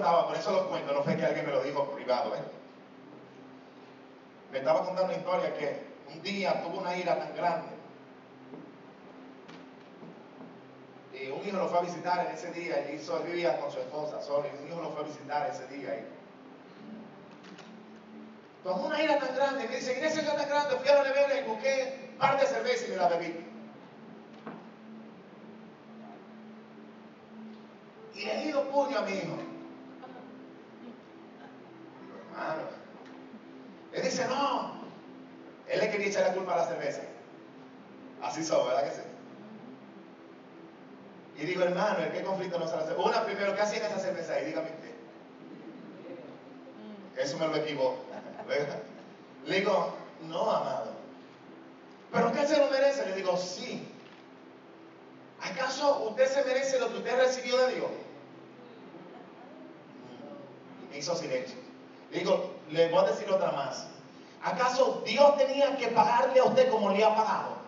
Por 0.00 0.36
eso 0.36 0.52
lo 0.52 0.68
cuento. 0.68 0.92
No 0.92 1.02
fue 1.02 1.16
que 1.16 1.24
alguien 1.24 1.46
me 1.46 1.52
lo 1.52 1.62
dijo 1.62 1.90
privado. 1.90 2.34
¿eh? 2.34 2.40
Me 4.52 4.58
estaba 4.58 4.84
contando 4.84 5.04
una 5.04 5.14
historia 5.14 5.54
que 5.54 5.82
un 6.12 6.22
día 6.22 6.62
tuvo 6.62 6.80
una 6.80 6.96
ira 6.96 7.18
tan 7.18 7.34
grande 7.36 7.80
un 11.28 11.46
hijo 11.46 11.56
lo 11.58 11.68
fue 11.68 11.78
a 11.78 11.82
visitar 11.82 12.26
en 12.26 12.32
ese 12.32 12.50
día, 12.52 12.86
y 12.90 12.94
él 12.94 13.22
vivía 13.26 13.60
con 13.60 13.70
su 13.70 13.78
esposa 13.78 14.22
solo, 14.22 14.46
y 14.48 14.62
un 14.62 14.68
hijo 14.68 14.80
lo 14.80 14.90
fue 14.90 15.02
a 15.02 15.06
visitar 15.06 15.50
ese 15.50 15.66
día. 15.68 15.98
Y 15.98 16.04
tomó 18.64 18.86
una 18.86 19.02
ira 19.02 19.18
tan 19.18 19.34
grande, 19.34 19.68
me 19.68 19.76
dice, 19.76 19.98
en 19.98 20.04
esa 20.04 20.22
ira 20.22 20.36
tan 20.36 20.48
grande, 20.48 20.76
fui 20.76 20.88
a 20.88 20.94
la 20.94 21.02
nevera 21.04 21.40
y 21.40 21.48
busqué 21.48 22.10
un 22.12 22.18
par 22.18 22.40
de 22.40 22.46
cerveza 22.46 22.86
y 22.86 22.90
me 22.90 22.96
la 22.96 23.08
bebí. 23.08 23.46
Y 28.14 28.24
le 28.24 28.36
di 28.44 28.52
puño 28.52 28.98
a 28.98 29.02
mi 29.02 29.12
hijo. 29.12 29.36
Hermano. 32.32 32.62
Él 33.92 34.02
dice, 34.02 34.26
no. 34.28 34.80
Él 35.68 35.80
le 35.80 35.90
quería 35.90 36.08
echar 36.08 36.26
la 36.26 36.34
culpa 36.34 36.54
a 36.54 36.56
la 36.58 36.66
cerveza. 36.66 37.02
Así 38.22 38.44
son, 38.44 38.66
¿verdad 38.66 38.84
que 38.84 38.96
sí? 38.96 39.02
Y 41.40 41.46
digo, 41.46 41.62
hermano, 41.62 42.04
¿en 42.04 42.12
qué 42.12 42.22
conflicto 42.22 42.58
nos 42.58 42.70
hace? 42.70 42.92
Una, 42.94 43.24
primero, 43.24 43.54
¿qué 43.54 43.62
hacía 43.62 43.86
esa 43.86 43.98
cerveza 43.98 44.34
ahí? 44.34 44.44
Dígame 44.44 44.68
usted. 44.68 44.94
Eso 47.16 47.38
me 47.38 47.48
lo 47.48 47.56
equivoco. 47.56 47.96
Le 49.46 49.60
digo, 49.60 49.94
no, 50.28 50.50
amado. 50.50 50.92
¿Pero 52.12 52.32
qué 52.32 52.46
se 52.46 52.58
lo 52.58 52.70
merece? 52.70 53.06
Le 53.06 53.14
digo, 53.14 53.38
sí. 53.38 53.88
¿Acaso 55.40 56.08
usted 56.10 56.26
se 56.26 56.44
merece 56.44 56.78
lo 56.78 56.90
que 56.90 56.98
usted 56.98 57.16
recibió 57.16 57.56
de 57.56 57.74
Dios? 57.74 57.90
Me 60.90 60.98
hizo 60.98 61.16
silencio. 61.16 61.56
Le 62.10 62.18
digo, 62.18 62.50
le 62.70 62.90
voy 62.90 63.02
a 63.02 63.08
decir 63.08 63.30
otra 63.30 63.52
más. 63.52 63.86
¿Acaso 64.42 65.02
Dios 65.06 65.38
tenía 65.38 65.74
que 65.78 65.88
pagarle 65.88 66.40
a 66.40 66.44
usted 66.44 66.70
como 66.70 66.90
le 66.90 67.02
ha 67.02 67.14
pagado? 67.14 67.60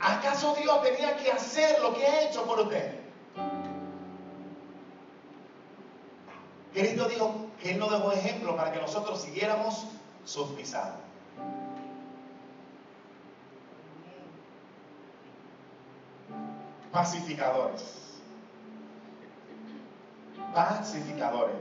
¿Acaso 0.00 0.54
Dios 0.54 0.82
tenía 0.82 1.16
que 1.16 1.32
hacer 1.32 1.80
lo 1.80 1.94
que 1.94 2.06
ha 2.06 2.28
hecho 2.28 2.44
por 2.44 2.60
usted? 2.60 3.00
Cristo 6.72 7.08
dijo 7.08 7.46
que 7.62 7.70
Él 7.72 7.78
nos 7.78 7.90
dejó 7.90 8.12
ejemplo 8.12 8.54
para 8.54 8.70
que 8.72 8.80
nosotros 8.80 9.22
siguiéramos 9.22 9.86
sus 10.24 10.48
pisadas. 10.48 10.96
Pacificadores. 16.92 17.82
Pacificadores. 20.54 21.56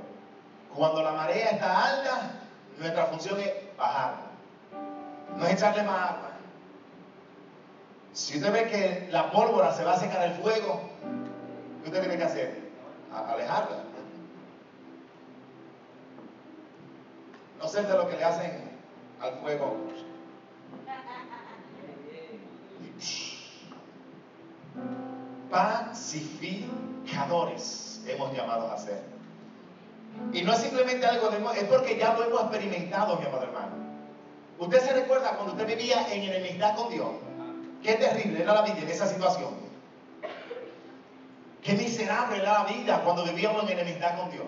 Cuando 0.75 1.01
la 1.01 1.11
marea 1.11 1.51
está 1.51 1.85
alta, 1.85 2.31
nuestra 2.77 3.05
función 3.05 3.39
es 3.39 3.53
bajarla. 3.77 4.19
No 5.37 5.45
es 5.45 5.53
echarle 5.53 5.83
más 5.83 6.11
agua 6.11 6.34
si 8.15 8.37
usted 8.37 8.51
ve 8.53 8.67
que 8.69 9.09
la 9.11 9.29
pólvora 9.29 9.73
se 9.73 9.83
va 9.83 9.91
a 9.93 9.99
secar 9.99 10.23
el 10.23 10.33
fuego, 10.35 10.79
¿qué 11.83 11.89
usted 11.89 11.99
tiene 11.99 12.15
que 12.17 12.23
hacer? 12.23 12.63
alejarla. 13.13 13.83
No 17.59 17.67
sé 17.67 17.83
de 17.83 17.93
lo 17.93 18.09
que 18.09 18.15
le 18.17 18.23
hacen 18.23 18.71
al 19.21 19.33
fuego. 19.39 19.75
Pacificadores 25.49 28.01
hemos 28.07 28.33
llamado 28.33 28.71
a 28.71 28.77
ser. 28.77 29.03
Y 30.31 30.41
no 30.43 30.53
es 30.53 30.59
simplemente 30.59 31.05
algo 31.05 31.27
de 31.29 31.39
es 31.59 31.65
porque 31.65 31.97
ya 31.97 32.13
lo 32.13 32.23
hemos 32.23 32.43
experimentado, 32.43 33.17
mi 33.17 33.25
amado 33.25 33.43
hermano. 33.43 33.75
Usted 34.57 34.79
se 34.79 34.93
recuerda 34.93 35.35
cuando 35.35 35.51
usted 35.51 35.67
vivía 35.67 36.07
en 36.13 36.23
enemistad 36.23 36.77
con 36.77 36.89
Dios. 36.89 37.24
Qué 37.85 37.93
terrible 37.93 38.41
era 38.41 38.55
la 38.55 38.61
vida 38.63 38.79
en 38.79 38.89
esa 38.89 39.05
situación. 39.05 39.53
Qué 41.61 41.73
miserable 41.73 42.37
era 42.37 42.63
la 42.63 42.63
vida 42.63 43.01
cuando 43.03 43.23
vivíamos 43.23 43.61
en 43.63 43.77
enemistad 43.77 44.17
con 44.17 44.31
Dios. 44.31 44.45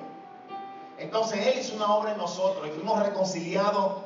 Entonces 0.98 1.46
Él 1.46 1.60
hizo 1.60 1.76
una 1.76 1.94
obra 1.94 2.14
en 2.14 2.18
nosotros 2.18 2.68
y 2.68 2.72
fuimos 2.72 3.00
reconciliados 3.06 4.06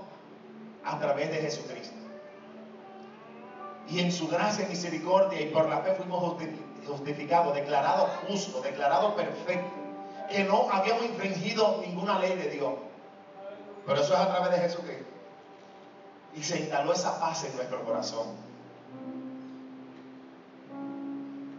a 0.84 1.00
través 1.00 1.32
de 1.32 1.38
Jesucristo. 1.38 1.96
Y 3.88 4.02
en 4.02 4.12
su 4.12 4.28
gracia 4.28 4.66
y 4.66 4.70
misericordia 4.70 5.40
y 5.40 5.46
por 5.46 5.70
la 5.70 5.78
fe 5.78 5.94
fuimos 5.94 6.36
justificados, 6.86 7.56
declarados 7.56 8.10
justos, 8.28 8.62
declarados 8.64 9.14
perfectos, 9.14 9.72
que 10.30 10.44
no 10.44 10.70
habíamos 10.70 11.06
infringido 11.06 11.82
ninguna 11.86 12.20
ley 12.20 12.36
de 12.36 12.50
Dios. 12.50 12.74
Pero 13.86 14.02
eso 14.02 14.14
es 14.14 14.20
a 14.20 14.28
través 14.28 14.52
de 14.52 14.58
Jesucristo. 14.58 15.06
Y 16.36 16.44
se 16.44 16.60
instaló 16.60 16.92
esa 16.92 17.18
paz 17.18 17.46
en 17.46 17.56
nuestro 17.56 17.82
corazón 17.86 18.51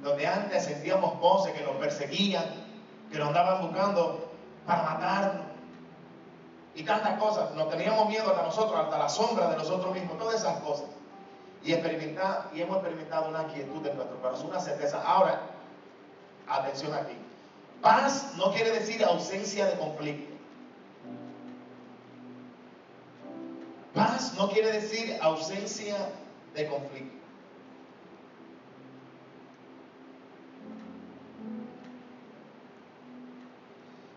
donde 0.02 0.26
antes 0.26 0.64
sentíamos 0.64 1.18
voces 1.20 1.52
que 1.52 1.62
nos 1.62 1.76
perseguían, 1.76 2.44
que 3.10 3.18
nos 3.18 3.28
andaban 3.28 3.62
buscando 3.62 4.30
para 4.66 4.82
matarnos. 4.82 5.46
Y 6.74 6.82
tantas 6.82 7.18
cosas, 7.18 7.52
nos 7.54 7.68
teníamos 7.70 8.08
miedo 8.08 8.28
hasta 8.30 8.42
nosotros, 8.42 8.78
hasta 8.80 8.98
la 8.98 9.08
sombra 9.08 9.50
de 9.50 9.56
nosotros 9.56 9.94
mismos, 9.94 10.18
todas 10.18 10.40
esas 10.40 10.58
cosas. 10.60 10.86
Y, 11.62 11.70
y 11.70 11.74
hemos 11.74 12.76
experimentado 12.78 13.28
una 13.28 13.46
quietud 13.46 13.86
en 13.86 13.96
nuestro 13.96 14.20
corazón, 14.20 14.48
una 14.48 14.58
certeza. 14.58 15.00
Ahora, 15.06 15.40
atención 16.48 16.92
aquí. 16.94 17.16
Paz 17.80 18.32
no 18.36 18.52
quiere 18.52 18.70
decir 18.70 19.04
ausencia 19.04 19.66
de 19.66 19.78
conflicto. 19.78 20.32
Paz 23.94 24.34
no 24.36 24.48
quiere 24.48 24.72
decir 24.72 25.16
ausencia 25.20 25.96
de 26.54 26.66
conflicto. 26.66 27.21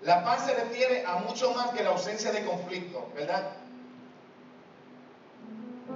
La 0.05 0.23
paz 0.23 0.45
se 0.45 0.53
refiere 0.53 1.03
a 1.03 1.15
mucho 1.15 1.51
más 1.55 1.71
que 1.71 1.83
la 1.83 1.89
ausencia 1.89 2.31
de 2.31 2.45
conflicto, 2.45 3.07
¿verdad? 3.15 3.53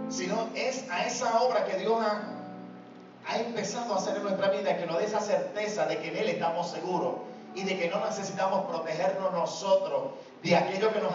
Sino 0.09 0.49
es 0.55 0.89
a 0.89 1.05
esa 1.05 1.39
obra 1.43 1.65
que 1.65 1.77
Dios 1.77 2.01
ha, 2.01 3.37
empezado 3.37 3.93
a 3.93 3.97
hacer 3.97 4.17
en 4.17 4.23
nuestra 4.23 4.49
vida, 4.49 4.75
que 4.77 4.87
nos 4.87 4.97
dé 4.97 5.05
esa 5.05 5.19
certeza 5.19 5.85
de 5.85 5.99
que 5.99 6.07
en 6.07 6.17
Él 6.17 6.29
estamos 6.29 6.71
seguros 6.71 7.17
y 7.53 7.63
de 7.63 7.77
que 7.77 7.87
no 7.87 8.03
necesitamos 8.03 8.65
protegernos 8.65 9.31
nosotros 9.31 10.13
de 10.41 10.55
aquello 10.55 10.91
que 10.91 11.01
nos, 11.01 11.13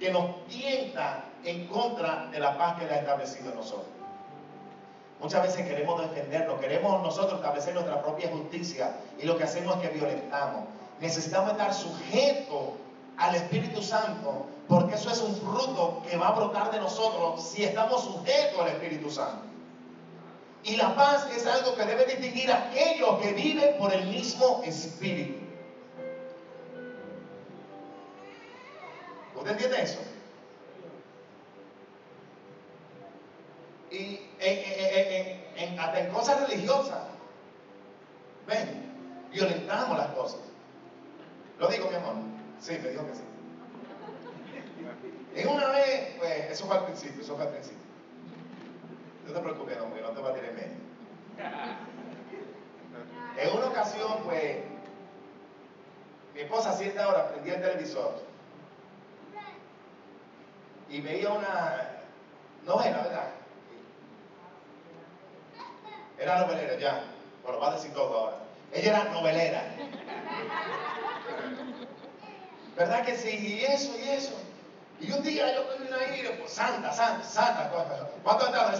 que 0.00 0.10
nos 0.10 0.46
tienta 0.46 1.24
en 1.44 1.66
contra 1.66 2.28
de 2.32 2.40
la 2.40 2.56
paz 2.56 2.78
que 2.78 2.86
Él 2.86 2.90
ha 2.92 2.96
establecido 2.96 3.50
en 3.50 3.56
nosotros. 3.56 3.86
Muchas 5.20 5.42
veces 5.42 5.66
queremos 5.66 6.00
defendernos, 6.00 6.58
queremos 6.58 7.02
nosotros 7.02 7.34
establecer 7.34 7.74
nuestra 7.74 8.00
propia 8.02 8.30
justicia 8.30 8.96
y 9.18 9.26
lo 9.26 9.36
que 9.36 9.44
hacemos 9.44 9.76
es 9.76 9.82
que 9.82 9.94
violentamos 9.94 10.64
necesitamos 11.00 11.52
estar 11.52 11.74
sujetos 11.74 12.70
al 13.16 13.34
Espíritu 13.34 13.82
Santo, 13.82 14.46
porque 14.68 14.94
eso 14.94 15.10
es 15.10 15.20
un 15.20 15.34
fruto 15.36 16.02
que 16.08 16.16
va 16.16 16.28
a 16.28 16.32
brotar 16.32 16.70
de 16.70 16.80
nosotros 16.80 17.42
si 17.42 17.64
estamos 17.64 18.04
sujetos 18.04 18.60
al 18.60 18.68
Espíritu 18.68 19.10
Santo. 19.10 19.44
Y 20.64 20.76
la 20.76 20.94
paz 20.96 21.28
es 21.34 21.46
algo 21.46 21.76
que 21.76 21.84
debe 21.84 22.06
distinguir 22.06 22.50
a 22.50 22.68
aquellos 22.68 23.20
que 23.20 23.32
viven 23.32 23.78
por 23.78 23.92
el 23.92 24.06
mismo 24.08 24.62
Espíritu. 24.64 25.46
¿Usted 29.36 29.52
entiende 29.52 29.82
eso? 29.82 29.98
Y 33.92 34.20
hasta 35.78 36.00
en 36.00 36.12
cosas 36.12 36.48
religiosas, 36.48 37.04
ven, 38.46 38.92
violentamos 39.30 39.96
las 39.96 40.08
cosas. 40.08 40.40
Lo 41.58 41.68
digo, 41.68 41.88
mi 41.88 41.96
amor. 41.96 42.14
Sí, 42.60 42.78
me 42.82 42.90
dijo 42.90 43.06
que 43.06 43.14
sí. 43.14 43.22
En 45.34 45.48
una 45.48 45.68
vez, 45.68 46.16
pues, 46.18 46.50
eso 46.50 46.66
fue 46.66 46.76
al 46.76 46.84
principio, 46.84 47.22
eso 47.22 47.36
fue 47.36 47.44
al 47.44 47.50
principio. 47.50 47.78
No 49.26 49.32
te 49.34 49.40
preocupes, 49.40 49.78
hombre, 49.80 50.00
no 50.02 50.10
te 50.10 50.20
va 50.22 50.30
a 50.30 50.34
tirar 50.34 50.50
en 50.50 50.56
medio. 50.56 50.76
En 53.36 53.56
una 53.56 53.66
ocasión, 53.66 54.22
pues, 54.24 54.56
mi 56.34 56.40
esposa 56.40 56.70
a 56.70 56.72
cierta 56.74 57.08
hora 57.08 57.28
prendía 57.28 57.54
el 57.56 57.62
televisor 57.62 58.22
y 60.88 61.00
veía 61.00 61.30
una 61.30 62.02
novela, 62.64 63.02
¿verdad? 63.02 63.28
Era 66.18 66.40
novelera, 66.40 66.78
ya. 66.78 67.04
Bueno, 67.42 67.60
va 67.60 67.72
a 67.72 67.74
decir 67.74 67.92
todo 67.92 68.16
ahora. 68.16 68.36
Ella 68.72 69.02
era 69.02 69.12
novelera. 69.12 69.64
¿Verdad 72.76 73.04
que 73.04 73.16
sí? 73.16 73.30
Y 73.30 73.64
eso, 73.64 73.92
y 73.98 74.08
eso. 74.10 74.32
Y 75.00 75.12
un 75.12 75.22
día 75.22 75.54
yo 75.54 75.62
terminé 75.64 75.94
ahí, 75.94 76.36
pues, 76.38 76.52
santa, 76.52 76.92
santa, 76.92 77.24
santa. 77.24 77.70
¿Cuánto 78.22 78.46
entrado? 78.46 78.72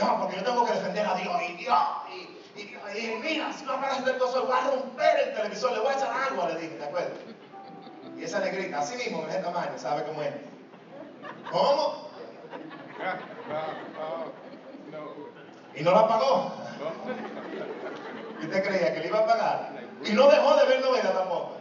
No, 0.00 0.20
porque 0.20 0.36
yo 0.36 0.44
tengo 0.44 0.66
que 0.66 0.72
defender 0.72 1.06
a 1.06 1.14
Dios. 1.14 1.36
Y 1.48 1.52
Dios, 1.56 1.78
y, 2.10 2.60
y, 2.60 2.62
y 2.98 3.16
mira, 3.22 3.52
si 3.52 3.64
no 3.64 3.80
paras 3.80 4.04
de 4.04 4.18
cosas, 4.18 4.42
voy 4.42 4.56
a 4.56 4.70
romper 4.70 5.20
el 5.20 5.34
televisor, 5.34 5.72
le 5.72 5.80
voy 5.80 5.92
a 5.92 5.96
echar 5.96 6.12
agua, 6.30 6.48
le 6.50 6.60
dije, 6.60 6.76
¿de 6.78 6.84
acuerdo? 6.84 7.14
Y 8.16 8.24
esa 8.24 8.40
negrita, 8.40 8.80
así 8.80 8.96
mismo, 8.96 9.22
en 9.22 9.30
ese 9.30 9.38
tamaño, 9.38 9.72
¿sabe 9.78 10.04
cómo 10.04 10.22
es? 10.22 10.34
¿Cómo? 11.50 12.08
Y 15.74 15.82
no 15.82 15.92
la 15.92 16.08
pagó. 16.08 16.52
¿Y 18.40 18.46
usted 18.46 18.64
creía 18.64 18.94
que 18.94 19.00
le 19.00 19.06
iba 19.06 19.18
a 19.20 19.26
pagar? 19.26 19.70
Y 20.04 20.12
no 20.12 20.28
dejó 20.28 20.56
de 20.56 20.66
ver 20.66 20.80
novela 20.80 21.12
tampoco. 21.12 21.56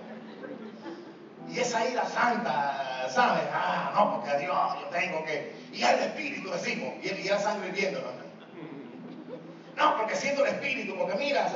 Y 1.49 1.59
esa 1.59 1.87
ira 1.87 2.05
santa, 2.05 3.07
¿sabes? 3.09 3.43
Ah, 3.53 3.91
no, 3.95 4.15
porque 4.15 4.29
a 4.29 4.37
Dios 4.37 4.57
yo 4.81 4.87
tengo 4.87 5.23
que. 5.23 5.53
Y 5.71 5.83
al 5.83 5.99
espíritu 5.99 6.51
decimos, 6.51 6.93
y, 7.01 7.07
y 7.07 7.29
la 7.29 7.39
sangre 7.39 7.71
viéndolo. 7.71 8.11
No, 9.77 9.97
porque 9.97 10.15
siento 10.15 10.43
el 10.43 10.53
espíritu, 10.53 10.97
porque 10.97 11.15
mira, 11.17 11.51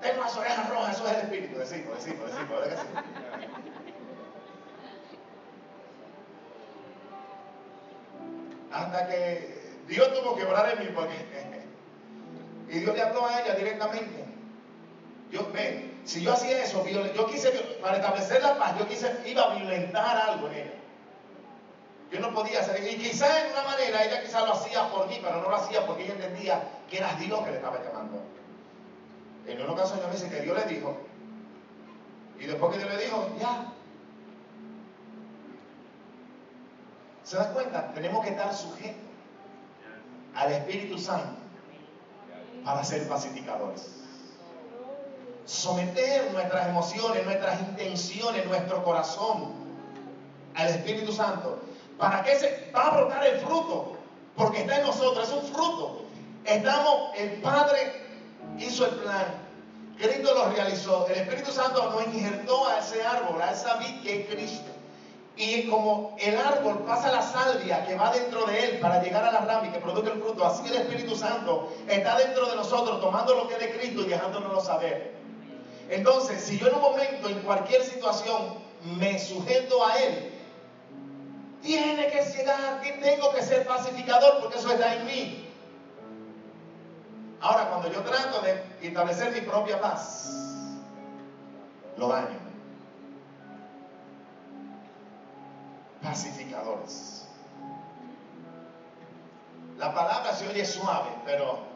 tengo 0.00 0.20
las 0.22 0.36
orejas 0.36 0.68
rojas, 0.70 0.96
eso 0.96 1.06
es 1.06 1.12
el 1.12 1.20
espíritu, 1.20 1.58
decimos, 1.58 2.04
decimos, 2.04 2.30
decimos, 2.30 2.60
¿verdad? 2.60 2.84
Hasta 8.72 9.06
que 9.06 9.74
Dios 9.86 10.12
tuvo 10.14 10.36
que 10.36 10.44
orar 10.44 10.72
en 10.72 10.80
mí 10.80 10.92
porque 10.94 11.14
y 12.70 12.78
Dios 12.80 12.94
le 12.94 13.02
habló 13.02 13.26
a 13.26 13.40
ella 13.40 13.54
directamente. 13.54 14.24
Yo, 15.30 15.50
ve, 15.52 15.93
si 16.04 16.22
yo 16.22 16.32
hacía 16.32 16.62
eso, 16.62 16.84
yo 16.86 17.26
quise, 17.26 17.50
para 17.80 17.96
establecer 17.96 18.42
la 18.42 18.58
paz, 18.58 18.78
yo 18.78 18.86
quise, 18.86 19.10
iba 19.26 19.42
a 19.42 19.54
violentar 19.54 20.16
algo 20.16 20.48
en 20.48 20.54
ella. 20.54 20.74
Yo 22.12 22.20
no 22.20 22.34
podía 22.34 22.60
hacer, 22.60 22.86
y 22.92 22.96
quizá 22.96 23.46
en 23.46 23.52
una 23.52 23.62
manera 23.62 24.04
ella 24.04 24.22
quizá 24.22 24.44
lo 24.44 24.52
hacía 24.52 24.88
por 24.90 25.08
mí, 25.08 25.18
pero 25.22 25.40
no 25.40 25.48
lo 25.48 25.56
hacía 25.56 25.86
porque 25.86 26.04
ella 26.04 26.14
entendía 26.14 26.62
que 26.88 26.98
era 26.98 27.14
Dios 27.14 27.40
que 27.42 27.50
le 27.50 27.56
estaba 27.56 27.82
llamando. 27.82 28.22
En 29.46 29.60
una 29.60 29.72
ocasión 29.72 30.00
yo 30.00 30.06
me 30.06 30.12
dice 30.12 30.28
que 30.28 30.42
Dios 30.42 30.56
le 30.56 30.74
dijo, 30.74 30.96
y 32.38 32.46
después 32.46 32.72
que 32.72 32.78
Dios 32.78 32.90
le 32.92 33.04
dijo, 33.04 33.28
ya. 33.40 33.72
¿Se 37.24 37.36
dan 37.36 37.52
cuenta? 37.54 37.92
Tenemos 37.94 38.22
que 38.22 38.30
estar 38.30 38.54
sujetos 38.54 39.00
al 40.34 40.52
Espíritu 40.52 40.98
Santo 40.98 41.38
para 42.64 42.84
ser 42.84 43.08
pacificadores. 43.08 44.03
Someter 45.46 46.32
nuestras 46.32 46.68
emociones, 46.68 47.24
nuestras 47.24 47.60
intenciones, 47.60 48.46
nuestro 48.46 48.82
corazón 48.82 49.52
al 50.54 50.68
Espíritu 50.68 51.12
Santo. 51.12 51.58
¿Para 51.98 52.22
que 52.22 52.36
se 52.36 52.70
va 52.74 52.86
a 52.86 52.96
brotar 52.96 53.26
el 53.26 53.38
fruto? 53.40 53.96
Porque 54.36 54.62
está 54.62 54.78
en 54.78 54.86
nosotros, 54.86 55.28
es 55.28 55.34
un 55.34 55.44
fruto. 55.52 56.04
Estamos, 56.44 57.16
el 57.16 57.40
Padre 57.40 58.02
hizo 58.58 58.86
el 58.86 58.94
plan, 58.96 59.44
Cristo 59.98 60.34
lo 60.34 60.50
realizó, 60.50 61.06
el 61.06 61.18
Espíritu 61.18 61.52
Santo 61.52 61.90
nos 61.90 62.06
injertó 62.14 62.68
a 62.68 62.78
ese 62.80 63.02
árbol, 63.04 63.40
a 63.40 63.52
esa 63.52 63.76
vid 63.76 64.02
que 64.02 64.22
es 64.22 64.34
Cristo. 64.34 64.70
Y 65.36 65.68
como 65.68 66.16
el 66.20 66.36
árbol 66.36 66.84
pasa 66.86 67.10
la 67.10 67.22
salvia 67.22 67.84
que 67.86 67.96
va 67.96 68.12
dentro 68.12 68.44
de 68.46 68.64
él 68.64 68.78
para 68.78 69.02
llegar 69.02 69.24
a 69.24 69.32
la 69.32 69.40
rama 69.40 69.66
y 69.66 69.70
que 69.70 69.80
produce 69.80 70.12
el 70.12 70.20
fruto, 70.20 70.44
así 70.46 70.66
el 70.68 70.76
Espíritu 70.76 71.16
Santo 71.16 71.72
está 71.88 72.16
dentro 72.18 72.46
de 72.46 72.56
nosotros 72.56 73.00
tomando 73.00 73.34
lo 73.34 73.48
que 73.48 73.54
es 73.54 73.60
de 73.60 73.78
Cristo 73.78 74.02
y 74.02 74.08
dejándonoslo 74.10 74.60
saber. 74.60 75.14
Entonces, 75.90 76.42
si 76.42 76.58
yo 76.58 76.68
en 76.68 76.74
un 76.74 76.80
momento, 76.80 77.28
en 77.28 77.40
cualquier 77.40 77.82
situación, 77.82 78.58
me 78.98 79.18
sujeto 79.18 79.84
a 79.86 79.96
Él, 79.98 80.30
tiene 81.62 82.10
que 82.10 82.22
llegar, 82.22 82.80
que 82.82 82.92
tengo 82.92 83.32
que 83.32 83.42
ser 83.42 83.66
pacificador 83.66 84.40
porque 84.40 84.58
eso 84.58 84.70
está 84.70 84.96
en 84.96 85.06
mí. 85.06 85.48
Ahora, 87.40 87.68
cuando 87.68 87.92
yo 87.92 88.00
trato 88.02 88.40
de 88.40 88.62
establecer 88.82 89.32
mi 89.32 89.40
propia 89.40 89.80
paz, 89.80 90.30
lo 91.96 92.08
daño. 92.08 92.44
pacificadores. 96.04 97.26
La 99.78 99.92
palabra 99.92 100.32
se 100.34 100.48
oye 100.48 100.64
suave, 100.64 101.10
pero. 101.24 101.73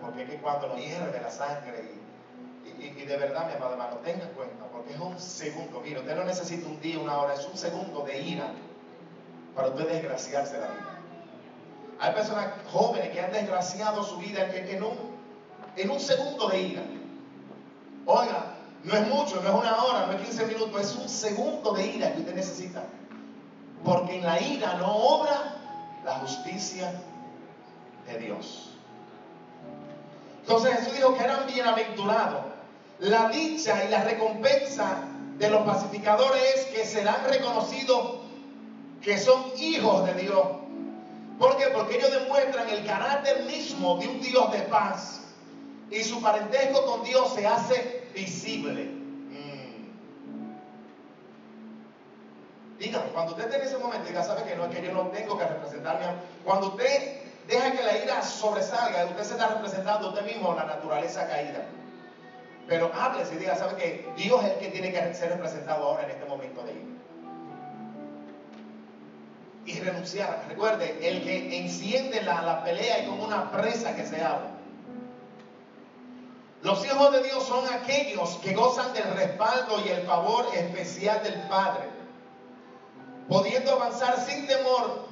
Porque 0.00 0.22
es 0.22 0.30
que 0.30 0.36
cuando 0.38 0.68
lo 0.68 0.76
hierve 0.76 1.20
la 1.20 1.30
sangre 1.30 1.92
y, 2.64 2.84
y, 2.84 3.04
de 3.04 3.16
verdad, 3.16 3.48
mi 3.48 3.54
amado 3.54 3.72
hermano, 3.72 3.96
tenga 4.04 4.28
cuenta, 4.30 4.64
porque 4.72 4.94
es 4.94 5.00
un 5.00 5.18
segundo, 5.18 5.80
mira, 5.80 6.00
usted 6.00 6.16
no 6.16 6.24
necesita 6.24 6.68
un 6.68 6.80
día, 6.80 6.98
una 6.98 7.18
hora, 7.18 7.34
es 7.34 7.46
un 7.46 7.56
segundo 7.56 8.02
de 8.02 8.20
ira 8.20 8.52
para 9.54 9.68
usted 9.68 9.88
desgraciarse 9.88 10.58
la 10.58 10.68
vida. 10.68 10.98
Hay 12.00 12.12
personas 12.14 12.46
jóvenes 12.70 13.10
que 13.10 13.20
han 13.20 13.32
desgraciado 13.32 14.04
su 14.04 14.18
vida 14.18 14.48
en, 14.54 14.82
un, 14.82 14.94
en 15.76 15.90
un 15.90 15.98
segundo 15.98 16.48
de 16.48 16.60
ira. 16.60 16.82
Oiga, 18.06 18.54
no 18.84 18.94
es 18.94 19.08
mucho, 19.08 19.42
no 19.42 19.48
es 19.48 19.54
una 19.54 19.82
hora, 19.82 20.06
no 20.06 20.12
es 20.12 20.22
15 20.22 20.46
minutos, 20.46 20.80
es 20.80 20.94
un 20.94 21.08
segundo 21.08 21.72
de 21.72 21.86
ira 21.86 22.12
que 22.12 22.20
usted 22.20 22.34
necesita. 22.34 22.84
Porque 23.84 24.18
en 24.18 24.24
la 24.24 24.40
ira 24.40 24.74
no 24.74 24.94
obra 24.94 25.56
la 26.04 26.14
justicia 26.20 26.92
de 28.06 28.18
Dios. 28.18 28.67
Entonces 30.48 30.78
Jesús 30.78 30.94
dijo 30.94 31.14
que 31.14 31.24
eran 31.24 31.46
bienaventurados. 31.46 32.40
La 33.00 33.28
dicha 33.28 33.84
y 33.84 33.88
la 33.88 34.02
recompensa 34.02 35.02
de 35.36 35.50
los 35.50 35.60
pacificadores 35.66 36.42
es 36.42 36.64
que 36.68 36.86
serán 36.86 37.22
reconocidos 37.28 38.20
que 39.02 39.18
son 39.18 39.52
hijos 39.58 40.06
de 40.06 40.14
Dios. 40.22 40.46
¿Por 41.38 41.58
qué? 41.58 41.66
Porque 41.66 41.98
ellos 41.98 42.10
demuestran 42.10 42.66
el 42.70 42.86
carácter 42.86 43.44
mismo 43.44 43.98
de 43.98 44.08
un 44.08 44.22
Dios 44.22 44.50
de 44.50 44.60
paz. 44.60 45.20
Y 45.90 46.02
su 46.02 46.22
parentesco 46.22 46.82
con 46.86 47.04
Dios 47.04 47.30
se 47.34 47.46
hace 47.46 48.08
visible. 48.14 48.84
Mm. 48.84 49.84
Dígame, 52.78 53.10
cuando 53.10 53.32
usted 53.32 53.44
esté 53.44 53.56
en 53.58 53.66
ese 53.66 53.76
momento, 53.76 54.08
diga, 54.08 54.24
¿sabe 54.24 54.44
que 54.44 54.56
no 54.56 54.64
es 54.64 54.74
que 54.74 54.86
yo 54.86 54.92
no 54.94 55.08
tengo 55.08 55.36
que 55.36 55.44
representarme? 55.44 56.06
Cuando 56.42 56.68
usted 56.68 57.27
deja 57.48 57.72
que 57.72 57.82
la 57.82 57.98
ira 57.98 58.22
sobresalga, 58.22 59.06
usted 59.06 59.24
se 59.24 59.32
está 59.32 59.48
representando 59.48 60.10
usted 60.10 60.24
mismo 60.24 60.54
la 60.54 60.64
naturaleza 60.64 61.26
caída. 61.26 61.64
Pero 62.68 62.92
háblese 62.94 63.34
y 63.34 63.38
diga, 63.38 63.56
¿sabe 63.56 63.76
que 63.76 64.12
Dios 64.16 64.44
es 64.44 64.52
el 64.52 64.58
que 64.58 64.68
tiene 64.68 64.92
que 64.92 65.14
ser 65.14 65.30
representado 65.30 65.84
ahora 65.84 66.04
en 66.04 66.10
este 66.10 66.26
momento 66.26 66.62
de 66.62 66.72
ira? 66.72 66.82
Y 69.64 69.80
renunciar. 69.80 70.44
Recuerde, 70.48 70.98
el 71.08 71.22
que 71.24 71.58
enciende 71.58 72.22
la, 72.22 72.42
la 72.42 72.64
pelea 72.64 72.98
es 72.98 73.08
como 73.08 73.24
una 73.24 73.50
presa 73.50 73.96
que 73.96 74.06
se 74.06 74.22
abre. 74.22 74.48
Los 76.62 76.84
hijos 76.84 77.12
de 77.12 77.22
Dios 77.22 77.44
son 77.44 77.64
aquellos 77.72 78.36
que 78.42 78.52
gozan 78.52 78.92
del 78.92 79.10
respaldo 79.14 79.80
y 79.86 79.88
el 79.88 80.02
favor 80.02 80.46
especial 80.54 81.22
del 81.22 81.40
Padre, 81.48 81.84
pudiendo 83.28 83.72
avanzar 83.72 84.18
sin 84.18 84.46
temor 84.46 85.07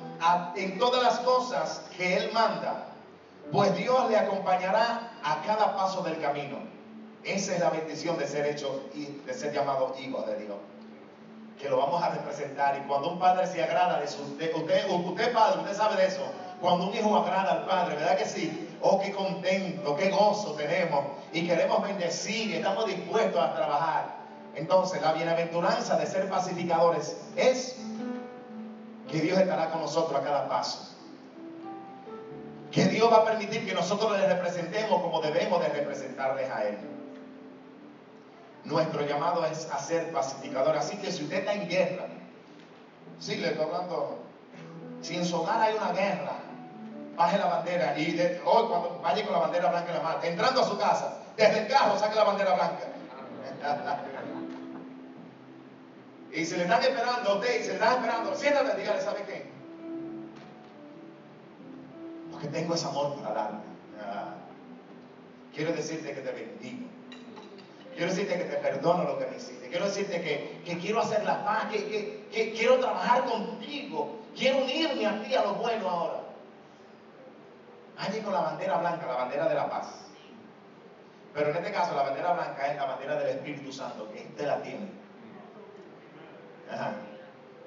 en 0.56 0.78
todas 0.78 1.02
las 1.02 1.18
cosas 1.20 1.82
que 1.96 2.16
Él 2.16 2.30
manda, 2.32 2.88
pues 3.52 3.76
Dios 3.76 4.10
le 4.10 4.16
acompañará 4.16 5.12
a 5.22 5.42
cada 5.42 5.76
paso 5.76 6.02
del 6.02 6.20
camino. 6.20 6.58
Esa 7.24 7.54
es 7.54 7.60
la 7.60 7.70
bendición 7.70 8.18
de 8.18 8.26
ser 8.26 8.46
hecho 8.46 8.84
y 8.94 9.06
de 9.26 9.34
ser 9.34 9.52
llamado 9.52 9.94
hijo 9.98 10.22
de 10.22 10.38
Dios. 10.38 10.56
Que 11.58 11.68
lo 11.68 11.78
vamos 11.78 12.02
a 12.02 12.10
representar. 12.10 12.76
Y 12.78 12.86
cuando 12.86 13.10
un 13.10 13.18
padre 13.18 13.46
se 13.46 13.62
agrada 13.62 14.00
de 14.00 14.08
su. 14.08 14.22
Usted, 14.22 14.54
usted, 14.54 14.90
usted 14.90 15.32
padre, 15.32 15.60
usted 15.60 15.76
sabe 15.76 15.96
de 15.96 16.06
eso. 16.06 16.22
Cuando 16.60 16.86
un 16.86 16.94
hijo 16.94 17.16
agrada 17.16 17.52
al 17.52 17.66
padre, 17.66 17.96
¿verdad 17.96 18.16
que 18.16 18.26
sí? 18.26 18.68
Oh, 18.80 19.00
qué 19.00 19.12
contento, 19.12 19.96
qué 19.96 20.10
gozo 20.10 20.52
tenemos 20.52 21.04
y 21.32 21.46
queremos 21.46 21.82
bendecir 21.82 22.50
y 22.50 22.54
estamos 22.56 22.86
dispuestos 22.86 23.42
a 23.42 23.54
trabajar. 23.54 24.16
Entonces, 24.54 25.02
la 25.02 25.12
bienaventuranza 25.12 25.96
de 25.96 26.06
ser 26.06 26.28
pacificadores 26.28 27.16
es 27.36 27.76
que 29.08 29.20
Dios 29.20 29.38
estará 29.38 29.70
con 29.70 29.80
nosotros 29.80 30.20
a 30.20 30.24
cada 30.24 30.48
paso. 30.48 30.94
Que 32.70 32.86
Dios 32.86 33.10
va 33.10 33.18
a 33.18 33.24
permitir 33.24 33.64
que 33.64 33.74
nosotros 33.74 34.18
le 34.18 34.26
representemos 34.26 35.00
como 35.00 35.20
debemos 35.20 35.60
de 35.60 35.68
representarles 35.68 36.50
a 36.50 36.64
Él. 36.64 36.78
Nuestro 38.64 39.06
llamado 39.06 39.44
es 39.46 39.70
a 39.70 39.78
ser 39.78 40.12
pacificadores. 40.12 40.84
Así 40.84 40.96
que 40.96 41.12
si 41.12 41.24
usted 41.24 41.38
está 41.38 41.54
en 41.54 41.68
guerra, 41.68 42.06
sí, 43.20 43.36
le 43.36 43.48
estoy 43.48 43.64
hablando, 43.64 44.18
si 45.02 45.16
en 45.16 45.24
su 45.24 45.36
hogar 45.36 45.60
hay 45.60 45.74
una 45.76 45.92
guerra, 45.92 46.32
baje 47.16 47.38
la 47.38 47.46
bandera 47.46 47.98
y 47.98 48.20
hoy 48.44 48.68
cuando 48.68 49.00
vaya 49.02 49.24
con 49.24 49.32
la 49.32 49.38
bandera 49.38 49.70
blanca 49.70 49.90
en 49.90 49.96
la 49.96 50.02
mano, 50.02 50.22
entrando 50.22 50.60
a 50.60 50.64
su 50.64 50.76
casa, 50.76 51.18
desde 51.36 51.60
el 51.60 51.68
carro 51.68 51.98
saque 51.98 52.16
la 52.16 52.24
bandera 52.24 52.54
blanca. 52.54 52.80
y 56.36 56.44
se 56.44 56.58
le 56.58 56.64
están 56.64 56.82
esperando 56.82 57.30
a 57.30 57.34
usted 57.36 57.60
y 57.60 57.62
se 57.62 57.68
le 57.68 57.74
están 57.74 57.94
esperando, 57.94 58.34
siéntate, 58.34 58.78
dígale, 58.78 59.00
¿sabe 59.00 59.22
qué? 59.26 59.46
Porque 62.30 62.48
tengo 62.48 62.74
ese 62.74 62.86
amor 62.86 63.16
para. 63.22 63.62
Ah. 64.04 64.34
Quiero 65.54 65.72
decirte 65.72 66.12
que 66.12 66.20
te 66.20 66.32
bendigo. 66.32 66.88
Quiero 67.94 68.12
decirte 68.12 68.36
que 68.36 68.44
te 68.44 68.56
perdono 68.58 69.04
lo 69.04 69.18
que 69.18 69.26
me 69.28 69.36
hiciste. 69.38 69.66
Quiero 69.70 69.86
decirte 69.86 70.20
que, 70.20 70.78
quiero 70.78 71.00
hacer 71.00 71.24
la 71.24 71.42
paz, 71.42 71.68
que, 71.72 72.26
que 72.30 72.52
quiero 72.52 72.80
trabajar 72.80 73.24
contigo. 73.24 74.18
Quiero 74.36 74.58
unirme 74.58 75.06
a 75.06 75.22
ti 75.22 75.34
a 75.34 75.42
lo 75.42 75.54
bueno 75.54 75.88
ahora. 75.88 76.20
Allí 77.96 78.20
con 78.20 78.34
la 78.34 78.40
bandera 78.40 78.76
blanca, 78.76 79.06
la 79.06 79.14
bandera 79.14 79.48
de 79.48 79.54
la 79.54 79.70
paz. 79.70 79.86
Pero 81.32 81.48
en 81.48 81.56
este 81.56 81.72
caso 81.72 81.94
la 81.94 82.02
bandera 82.02 82.34
blanca 82.34 82.70
es 82.70 82.76
la 82.76 82.84
bandera 82.84 83.18
del 83.20 83.38
Espíritu 83.38 83.72
Santo, 83.72 84.12
que 84.12 84.26
usted 84.28 84.46
la 84.46 84.60
tiene. 84.60 85.05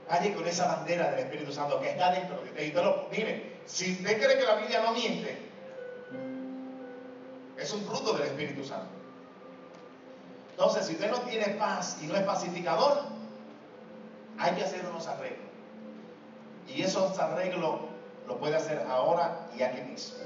Allí 0.10 0.32
con 0.32 0.48
esa 0.48 0.68
bandera 0.68 1.12
del 1.12 1.20
Espíritu 1.20 1.52
Santo 1.52 1.80
que 1.80 1.92
está 1.92 2.12
dentro 2.12 2.38
de 2.42 2.50
usted. 2.50 2.64
Y 2.64 2.72
lo, 2.72 3.08
mire, 3.12 3.60
si 3.66 3.94
usted 3.94 4.22
cree 4.22 4.38
que 4.38 4.46
la 4.46 4.56
Biblia 4.56 4.82
no 4.82 4.94
miente, 4.94 5.38
es 7.58 7.74
un 7.74 7.82
fruto 7.86 8.14
del 8.14 8.28
Espíritu 8.28 8.64
Santo. 8.64 8.88
Entonces, 10.52 10.88
si 10.88 10.94
usted 10.94 11.12
no 11.12 11.20
tiene 11.22 11.50
paz 11.56 11.98
y 12.02 12.08
no 12.08 12.16
es 12.16 12.24
pacificador, 12.24 13.04
hay 14.38 14.56
que 14.56 14.64
hacer 14.64 14.86
unos 14.86 15.08
arreglos. 15.08 15.48
Y 16.68 16.82
esos 16.82 17.18
arreglos 17.20 17.82
lo 18.28 18.38
puede 18.38 18.56
hacer 18.56 18.86
ahora 18.90 19.48
y 19.58 19.64
aquí 19.64 19.82
mismo. 19.82 20.18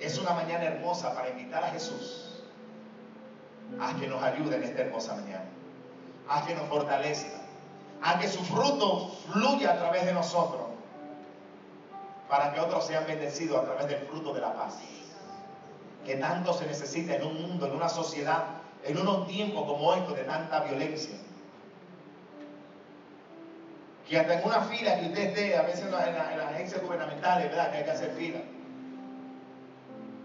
Es 0.00 0.18
una 0.18 0.32
mañana 0.32 0.64
hermosa 0.64 1.14
para 1.14 1.30
invitar 1.30 1.62
a 1.64 1.68
Jesús 1.68 2.42
a 3.80 3.94
que 3.98 4.06
nos 4.06 4.22
ayude 4.22 4.56
en 4.56 4.64
esta 4.64 4.82
hermosa 4.82 5.14
mañana, 5.14 5.44
a 6.28 6.46
que 6.46 6.54
nos 6.54 6.68
fortalezca, 6.68 7.40
a 8.02 8.18
que 8.18 8.28
su 8.28 8.42
fruto 8.44 9.10
fluya 9.30 9.72
a 9.72 9.78
través 9.78 10.06
de 10.06 10.12
nosotros, 10.12 10.62
para 12.28 12.52
que 12.52 12.60
otros 12.60 12.86
sean 12.86 13.06
bendecidos 13.06 13.60
a 13.60 13.64
través 13.64 13.88
del 13.88 14.00
fruto 14.06 14.32
de 14.32 14.40
la 14.40 14.54
paz, 14.54 14.78
que 16.04 16.16
tanto 16.16 16.52
se 16.52 16.66
necesita 16.66 17.16
en 17.16 17.24
un 17.24 17.42
mundo, 17.42 17.66
en 17.66 17.72
una 17.72 17.88
sociedad, 17.88 18.44
en 18.84 18.98
unos 18.98 19.26
tiempos 19.26 19.64
como 19.64 19.94
estos 19.94 20.16
de 20.16 20.24
tanta 20.24 20.60
violencia 20.60 21.16
que 24.12 24.18
hasta 24.18 24.40
en 24.40 24.44
una 24.44 24.60
fila 24.62 25.00
que 25.00 25.06
usted 25.06 25.22
esté, 25.28 25.56
a 25.56 25.62
veces 25.62 25.86
en, 25.86 25.90
las 25.90 26.52
agencias 26.52 26.82
gubernamentales, 26.82 27.48
¿verdad? 27.48 27.70
Que 27.70 27.78
hay 27.78 27.84
que 27.84 27.90
hacer 27.90 28.10
fila. 28.10 28.40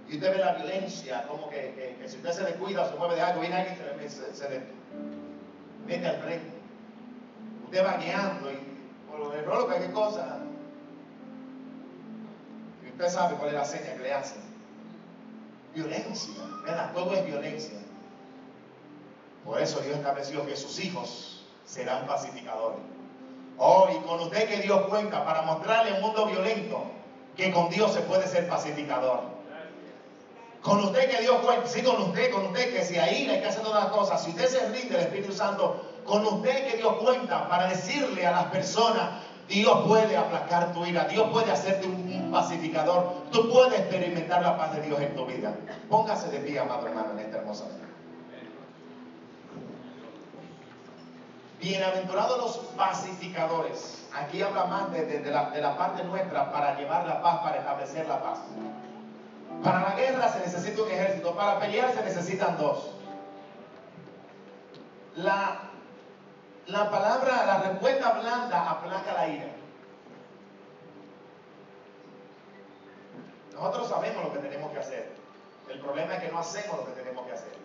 Y 0.09 0.15
usted 0.15 0.31
ve 0.31 0.37
la 0.39 0.53
violencia, 0.53 1.25
como 1.27 1.49
que, 1.49 1.97
si 2.05 2.17
usted 2.17 2.31
se 2.31 2.43
descuida 2.43 2.83
o 2.83 2.89
se 2.89 2.95
mueve 2.95 3.15
de 3.15 3.21
algo, 3.21 3.39
viene 3.39 3.55
alguien 3.55 3.77
y 4.05 4.09
se, 4.09 4.35
se, 4.35 4.61
mete 5.87 6.07
al 6.07 6.17
frente. 6.17 6.51
Usted 7.65 7.85
va 7.85 7.97
guiando 7.97 8.51
y 8.51 8.57
por 9.09 9.19
lo 9.19 9.33
error, 9.33 9.65
cualquier 9.65 9.91
cosa. 9.91 10.39
Y 12.85 12.89
usted 12.89 13.09
sabe 13.09 13.35
cuál 13.35 13.49
es 13.49 13.55
la 13.55 13.65
seña 13.65 13.93
que 13.93 14.03
le 14.03 14.13
hacen. 14.13 14.41
Violencia, 15.73 16.43
¿verdad? 16.63 16.91
Todo 16.93 17.13
es 17.13 17.25
violencia. 17.25 17.79
Por 19.45 19.61
eso 19.61 19.79
Dios 19.79 19.97
estableció 19.97 20.45
que 20.45 20.55
sus 20.55 20.83
hijos 20.83 21.45
serán 21.65 22.05
pacificadores. 22.05 22.79
Oh, 23.57 23.87
y 23.91 24.05
con 24.05 24.19
usted 24.19 24.47
que 24.47 24.61
Dios 24.61 24.87
cuenta 24.87 25.25
para 25.25 25.41
mostrarle 25.43 25.95
al 25.95 26.01
mundo 26.01 26.27
violento 26.27 26.83
que 27.35 27.51
con 27.51 27.69
Dios 27.69 27.93
se 27.93 28.01
puede 28.01 28.27
ser 28.27 28.47
pacificador. 28.47 29.36
Con 30.67 30.83
usted 30.83 31.09
que 31.09 31.21
Dios 31.21 31.37
cuenta, 31.45 31.65
sí, 31.65 31.81
con 31.81 31.95
usted, 32.01 32.29
con 32.29 32.47
usted 32.47 32.73
que 32.73 32.83
si 32.83 32.97
ahí 32.99 33.29
hay 33.29 33.39
que 33.39 33.47
hacer 33.47 33.63
todas 33.63 33.85
las 33.85 33.93
cosas, 33.93 34.21
si 34.21 34.31
usted 34.31 34.47
se 34.47 34.67
rinde 34.67 34.95
al 34.95 35.03
Espíritu 35.03 35.31
Santo, 35.31 35.81
con 36.03 36.25
usted 36.25 36.67
que 36.69 36.75
Dios 36.75 36.93
cuenta 36.95 37.47
para 37.47 37.69
decirle 37.69 38.27
a 38.27 38.31
las 38.31 38.45
personas, 38.47 39.21
Dios 39.47 39.87
puede 39.87 40.17
aplacar 40.17 40.73
tu 40.73 40.85
ira, 40.85 41.05
Dios 41.05 41.29
puede 41.31 41.53
hacerte 41.53 41.87
un, 41.87 42.29
pacificador, 42.33 43.13
tú 43.31 43.49
puedes 43.49 43.79
experimentar 43.79 44.41
la 44.41 44.57
paz 44.57 44.75
de 44.75 44.81
Dios 44.81 44.99
en 44.99 45.15
tu 45.15 45.25
vida. 45.25 45.55
Póngase 45.89 46.27
de 46.27 46.39
pie, 46.39 46.59
amado 46.59 46.85
hermano, 46.85 47.11
en 47.13 47.19
esta 47.19 47.37
hermosa 47.37 47.63
Bienaventurados 51.61 52.37
los 52.39 52.57
pacificadores. 52.75 54.05
Aquí 54.13 54.41
habla 54.41 54.65
más 54.65 54.91
de, 54.91 55.31
la, 55.31 55.77
parte 55.77 56.03
nuestra 56.03 56.51
para 56.51 56.77
llevar 56.77 57.07
la 57.07 57.21
paz, 57.21 57.39
para 57.39 57.57
establecer 57.59 58.05
la 58.05 58.21
paz. 58.21 58.39
Para 59.63 59.81
la 59.81 59.95
guerra 59.95 60.29
se 60.29 60.39
necesita 60.39 60.83
un 60.83 60.91
ejército, 60.91 61.35
para 61.35 61.59
pelear 61.59 61.93
se 61.93 62.03
necesitan 62.03 62.57
dos. 62.57 62.91
La, 65.15 65.59
la 66.67 66.91
palabra, 66.91 67.45
la 67.45 67.59
respuesta 67.59 68.11
blanda 68.13 68.69
aplaca 68.69 69.13
la 69.13 69.27
ira. 69.27 69.47
Nosotros 73.53 73.89
sabemos 73.89 74.23
lo 74.23 74.33
que 74.33 74.39
tenemos 74.39 74.71
que 74.71 74.79
hacer. 74.79 75.11
El 75.69 75.79
problema 75.79 76.13
es 76.15 76.23
que 76.23 76.31
no 76.31 76.39
hacemos 76.39 76.77
lo 76.77 76.85
que 76.85 76.91
tenemos 76.91 77.25
que 77.25 77.33
hacer. 77.33 77.57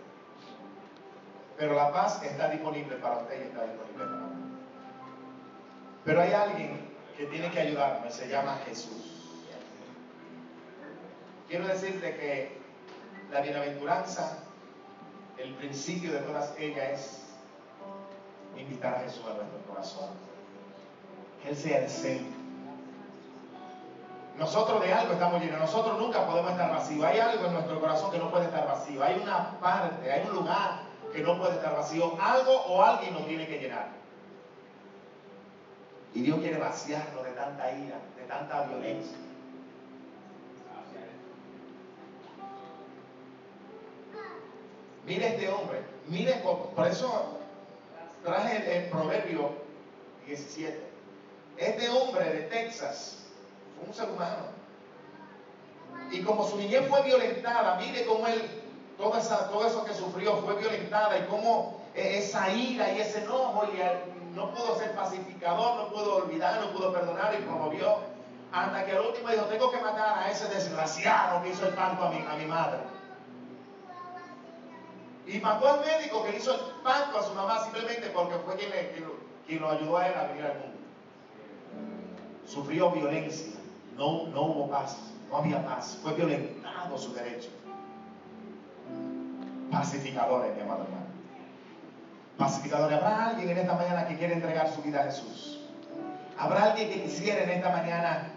Pero 1.59 1.75
la 1.75 1.93
paz 1.93 2.23
está 2.23 2.49
disponible 2.49 2.97
para 2.97 3.19
usted 3.19 3.39
y 3.39 3.49
está 3.49 3.65
disponible 3.65 4.05
para 4.05 4.17
mí. 4.17 4.43
Pero 6.05 6.21
hay 6.23 6.33
alguien 6.33 6.91
que 7.17 7.27
tiene 7.27 7.51
que 7.51 7.61
ayudarme, 7.61 8.11
se 8.11 8.29
llama 8.29 8.59
Jesús. 8.65 9.22
Quiero 11.53 11.69
decirte 11.69 12.17
que 12.17 12.57
la 13.31 13.43
bienaventuranza, 13.43 14.39
el 15.37 15.53
principio 15.57 16.11
de 16.11 16.21
todas 16.21 16.59
ellas 16.59 16.93
es 16.93 17.23
invitar 18.59 18.95
a 18.95 19.01
Jesús 19.01 19.23
a 19.27 19.35
nuestro 19.35 19.59
corazón. 19.69 20.09
Que 21.43 21.51
Él 21.51 21.57
sea 21.57 21.81
el 21.81 21.91
centro. 21.91 22.41
Nosotros 24.39 24.81
de 24.81 24.95
algo 24.95 25.13
estamos 25.13 25.43
llenos, 25.43 25.61
nosotros 25.61 25.99
nunca 25.99 26.27
podemos 26.27 26.53
estar 26.53 26.71
vacíos. 26.71 27.05
Hay 27.05 27.19
algo 27.19 27.45
en 27.45 27.53
nuestro 27.53 27.81
corazón 27.83 28.11
que 28.11 28.19
no 28.19 28.31
puede 28.31 28.47
estar 28.47 28.67
vacío. 28.67 29.05
Hay 29.05 29.21
una 29.23 29.51
parte, 29.61 30.11
hay 30.11 30.27
un 30.27 30.35
lugar 30.35 30.85
que 31.13 31.21
no 31.21 31.37
puede 31.37 31.57
estar 31.57 31.77
vacío. 31.77 32.17
Algo 32.19 32.63
o 32.63 32.83
alguien 32.83 33.13
nos 33.13 33.27
tiene 33.27 33.47
que 33.47 33.59
llenar. 33.59 33.89
Y 36.15 36.23
Dios 36.23 36.41
quiere 36.41 36.57
vaciarnos 36.57 37.23
de 37.23 37.33
tanta 37.33 37.73
ira, 37.73 37.99
de 38.17 38.23
tanta 38.27 38.63
violencia. 38.69 39.19
Mire 45.07 45.29
este 45.29 45.49
hombre, 45.49 45.83
mire, 46.07 46.43
por 46.43 46.87
eso 46.87 47.39
traje 48.25 48.85
el, 48.85 48.91
proverbio 48.91 49.51
17. 50.27 50.81
Este 51.57 51.89
hombre 51.91 52.25
de 52.25 52.43
Texas 52.43 53.25
fue 53.77 53.89
un 53.89 53.95
ser 53.95 54.11
humano. 54.11 54.53
Y 56.11 56.23
como 56.23 56.49
su 56.49 56.57
niñez 56.57 56.89
fue 56.89 57.03
violentada, 57.03 57.77
mire 57.77 58.05
cómo 58.07 58.27
él 58.27 58.63
todo, 58.97 59.19
esa, 59.19 59.49
todo 59.49 59.67
eso 59.67 59.85
que 59.85 59.95
sufrió 59.95 60.37
fue 60.39 60.55
violentada 60.57 61.19
y 61.19 61.23
cómo 61.23 61.81
eh, 61.95 62.19
esa 62.19 62.51
ira 62.51 62.93
y 62.93 63.01
ese 63.01 63.25
enojo 63.25 63.65
y 63.73 64.37
no 64.37 64.55
pudo 64.55 64.79
ser 64.79 64.95
pacificador, 64.95 65.77
no 65.77 65.89
pudo 65.89 66.17
olvidar, 66.17 66.61
no 66.61 66.73
pudo 66.73 66.93
perdonar 66.93 67.35
y 67.35 67.43
promovió 67.43 67.97
hasta 68.53 68.85
que 68.85 68.93
al 68.93 69.07
último 69.07 69.29
dijo, 69.31 69.45
tengo 69.47 69.71
que 69.71 69.81
matar 69.81 70.19
a 70.19 70.31
ese 70.31 70.47
desgraciado 70.49 71.43
que 71.43 71.51
hizo 71.51 71.67
el 71.67 71.75
pacto 71.75 72.05
a 72.05 72.11
mi, 72.11 72.19
a 72.19 72.35
mi 72.35 72.45
madre. 72.45 72.79
Y 75.27 75.39
mató 75.39 75.69
al 75.69 75.81
médico 75.81 76.25
que 76.25 76.37
hizo 76.37 76.55
el 76.55 76.61
pacto 76.83 77.19
a 77.19 77.23
su 77.23 77.35
mamá 77.35 77.63
simplemente 77.63 78.11
porque 78.11 78.35
fue 78.45 78.57
quien, 78.57 78.71
quien, 79.47 79.61
lo 79.61 79.71
ayudó 79.71 79.99
a 79.99 80.09
él 80.09 80.15
a 80.19 80.25
venir 80.25 80.45
al 80.45 80.59
mundo. 80.59 80.79
Sufrió 82.47 82.91
violencia, 82.91 83.55
no, 83.97 84.27
no 84.27 84.43
hubo 84.43 84.71
paz, 84.71 84.97
no 85.31 85.37
había 85.39 85.65
paz, 85.65 85.99
fue 86.03 86.15
violentado 86.15 86.99
su 86.99 87.15
derecho 87.15 87.51
pacificadores, 89.73 90.55
mi 90.55 90.61
amado 90.61 90.85
hermano. 90.85 91.07
Pacificadores. 92.39 92.99
¿Habrá 92.99 93.27
alguien 93.31 93.51
en 93.51 93.59
esta 93.59 93.75
mañana 93.75 94.07
que 94.07 94.17
quiere 94.17 94.35
entregar 94.35 94.71
su 94.71 94.83
vida 94.83 95.01
a 95.01 95.05
Jesús? 95.05 95.61
¿Habrá 96.39 96.71
alguien 96.71 96.91
que 96.91 97.03
quisiera 97.03 97.43
en 97.43 97.51
esta 97.51 97.71
mañana 97.71 98.29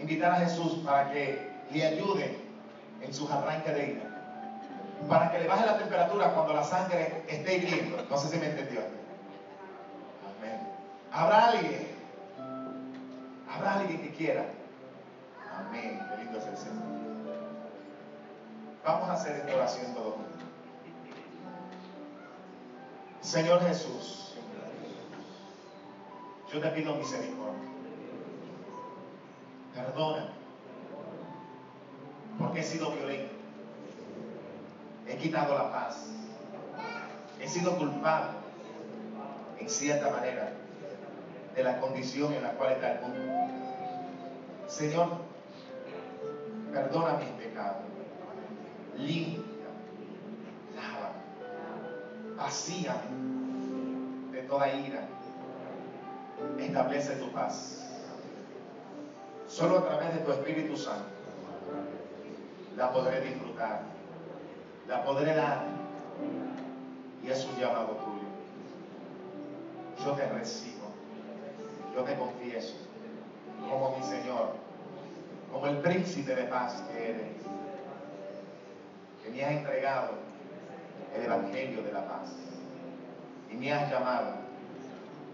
invitar 0.00 0.32
a 0.32 0.36
Jesús 0.36 0.74
para 0.84 1.10
que 1.10 1.50
le 1.72 1.86
ayude 1.86 2.38
en 3.00 3.14
sus 3.14 3.30
arranques 3.30 3.74
de 3.74 3.90
ira? 3.92 4.11
Para 5.08 5.30
que 5.30 5.38
le 5.40 5.48
baje 5.48 5.66
la 5.66 5.78
temperatura 5.78 6.32
cuando 6.32 6.54
la 6.54 6.64
sangre 6.64 7.24
esté 7.28 7.56
hirviendo. 7.56 8.04
No 8.08 8.16
sé 8.16 8.28
si 8.28 8.38
me 8.38 8.46
entendió. 8.46 8.80
Amén. 10.38 10.68
¿Habrá 11.10 11.48
alguien? 11.48 11.88
¿Habrá 13.50 13.74
alguien 13.80 14.00
que 14.00 14.10
quiera? 14.12 14.46
Amén. 15.58 16.00
Qué 16.10 16.24
lindo 16.24 16.38
es 16.38 16.46
el 16.46 16.56
Señor. 16.56 16.82
Vamos 18.84 19.08
a 19.08 19.12
hacer 19.12 19.36
esta 19.36 19.54
oración 19.54 19.94
todos 19.94 20.14
juntos. 20.14 20.32
Señor 23.20 23.62
Jesús, 23.62 24.34
yo 26.52 26.60
te 26.60 26.68
pido 26.70 26.94
misericordia. 26.96 27.70
Perdona, 29.74 30.28
porque 32.38 32.60
he 32.60 32.64
sido 32.64 32.90
violento. 32.90 33.31
He 35.06 35.16
quitado 35.16 35.54
la 35.54 35.72
paz. 35.72 36.06
He 37.40 37.48
sido 37.48 37.76
culpable, 37.76 38.30
en 39.58 39.68
cierta 39.68 40.10
manera, 40.10 40.52
de 41.54 41.64
la 41.64 41.80
condición 41.80 42.32
en 42.32 42.42
la 42.42 42.52
cual 42.52 42.72
está 42.72 42.92
el 42.92 43.00
mundo. 43.02 43.18
Señor, 44.68 45.08
perdona 46.72 47.18
mis 47.18 47.28
pecados, 47.30 47.82
limpia, 48.96 49.42
lava, 50.76 51.12
vacía 52.36 53.02
de 54.30 54.42
toda 54.42 54.72
ira, 54.72 55.06
establece 56.58 57.16
tu 57.16 57.30
paz. 57.32 57.86
Solo 59.46 59.78
a 59.78 59.84
través 59.86 60.14
de 60.14 60.20
tu 60.20 60.32
Espíritu 60.32 60.76
Santo 60.76 61.04
la 62.76 62.90
podré 62.90 63.20
disfrutar, 63.20 63.82
la 64.88 65.04
podré 65.04 65.34
dar. 65.34 65.64
Y 67.22 67.30
es 67.30 67.44
un 67.46 67.60
llamado 67.60 67.96
tuyo. 67.96 68.22
Yo 70.04 70.12
te 70.14 70.28
recibo, 70.28 70.88
yo 71.94 72.02
te 72.02 72.16
confieso 72.16 72.74
como 73.70 73.96
mi 73.96 74.02
Señor, 74.02 74.54
como 75.52 75.66
el 75.66 75.78
príncipe 75.78 76.34
de 76.34 76.44
paz 76.44 76.82
que 76.90 77.10
eres, 77.10 77.28
que 79.22 79.30
me 79.30 79.44
has 79.44 79.52
entregado 79.52 80.14
el 81.14 81.24
Evangelio 81.24 81.82
de 81.82 81.92
la 81.92 82.08
paz 82.08 82.32
y 83.52 83.54
me 83.54 83.72
has 83.72 83.88
llamado 83.90 84.32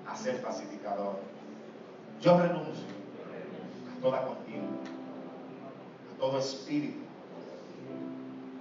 a 0.07 0.17
ser 0.17 0.43
pacificador. 0.43 1.21
Yo 2.21 2.39
renuncio 2.39 2.85
a 3.97 4.03
toda 4.03 4.27
contienda, 4.27 4.91
a 6.15 6.21
todo 6.21 6.39
espíritu 6.39 7.09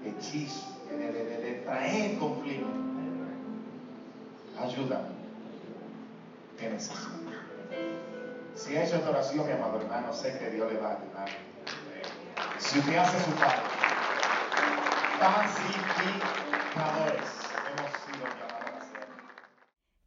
hechizo, 0.08 0.77
de, 0.96 1.12
de 1.12 1.62
traer 1.66 2.18
conflicto. 2.18 2.68
Ayúdame, 4.60 5.10
que 6.58 6.70
necesito. 6.70 7.12
Si 8.56 8.76
ha 8.76 8.84
hecho 8.84 8.96
esta 8.96 9.10
oración, 9.10 9.46
mi 9.46 9.52
amado 9.52 9.80
hermano, 9.80 10.12
sé 10.14 10.40
que 10.40 10.50
Dios 10.50 10.72
le 10.72 10.80
va 10.80 10.90
a 10.90 10.94
ayudar. 10.94 11.30
Si 12.58 12.80
usted 12.80 12.98
hace 12.98 13.24
su 13.24 13.32
parte, 13.32 13.62
pacificadores 15.20 17.37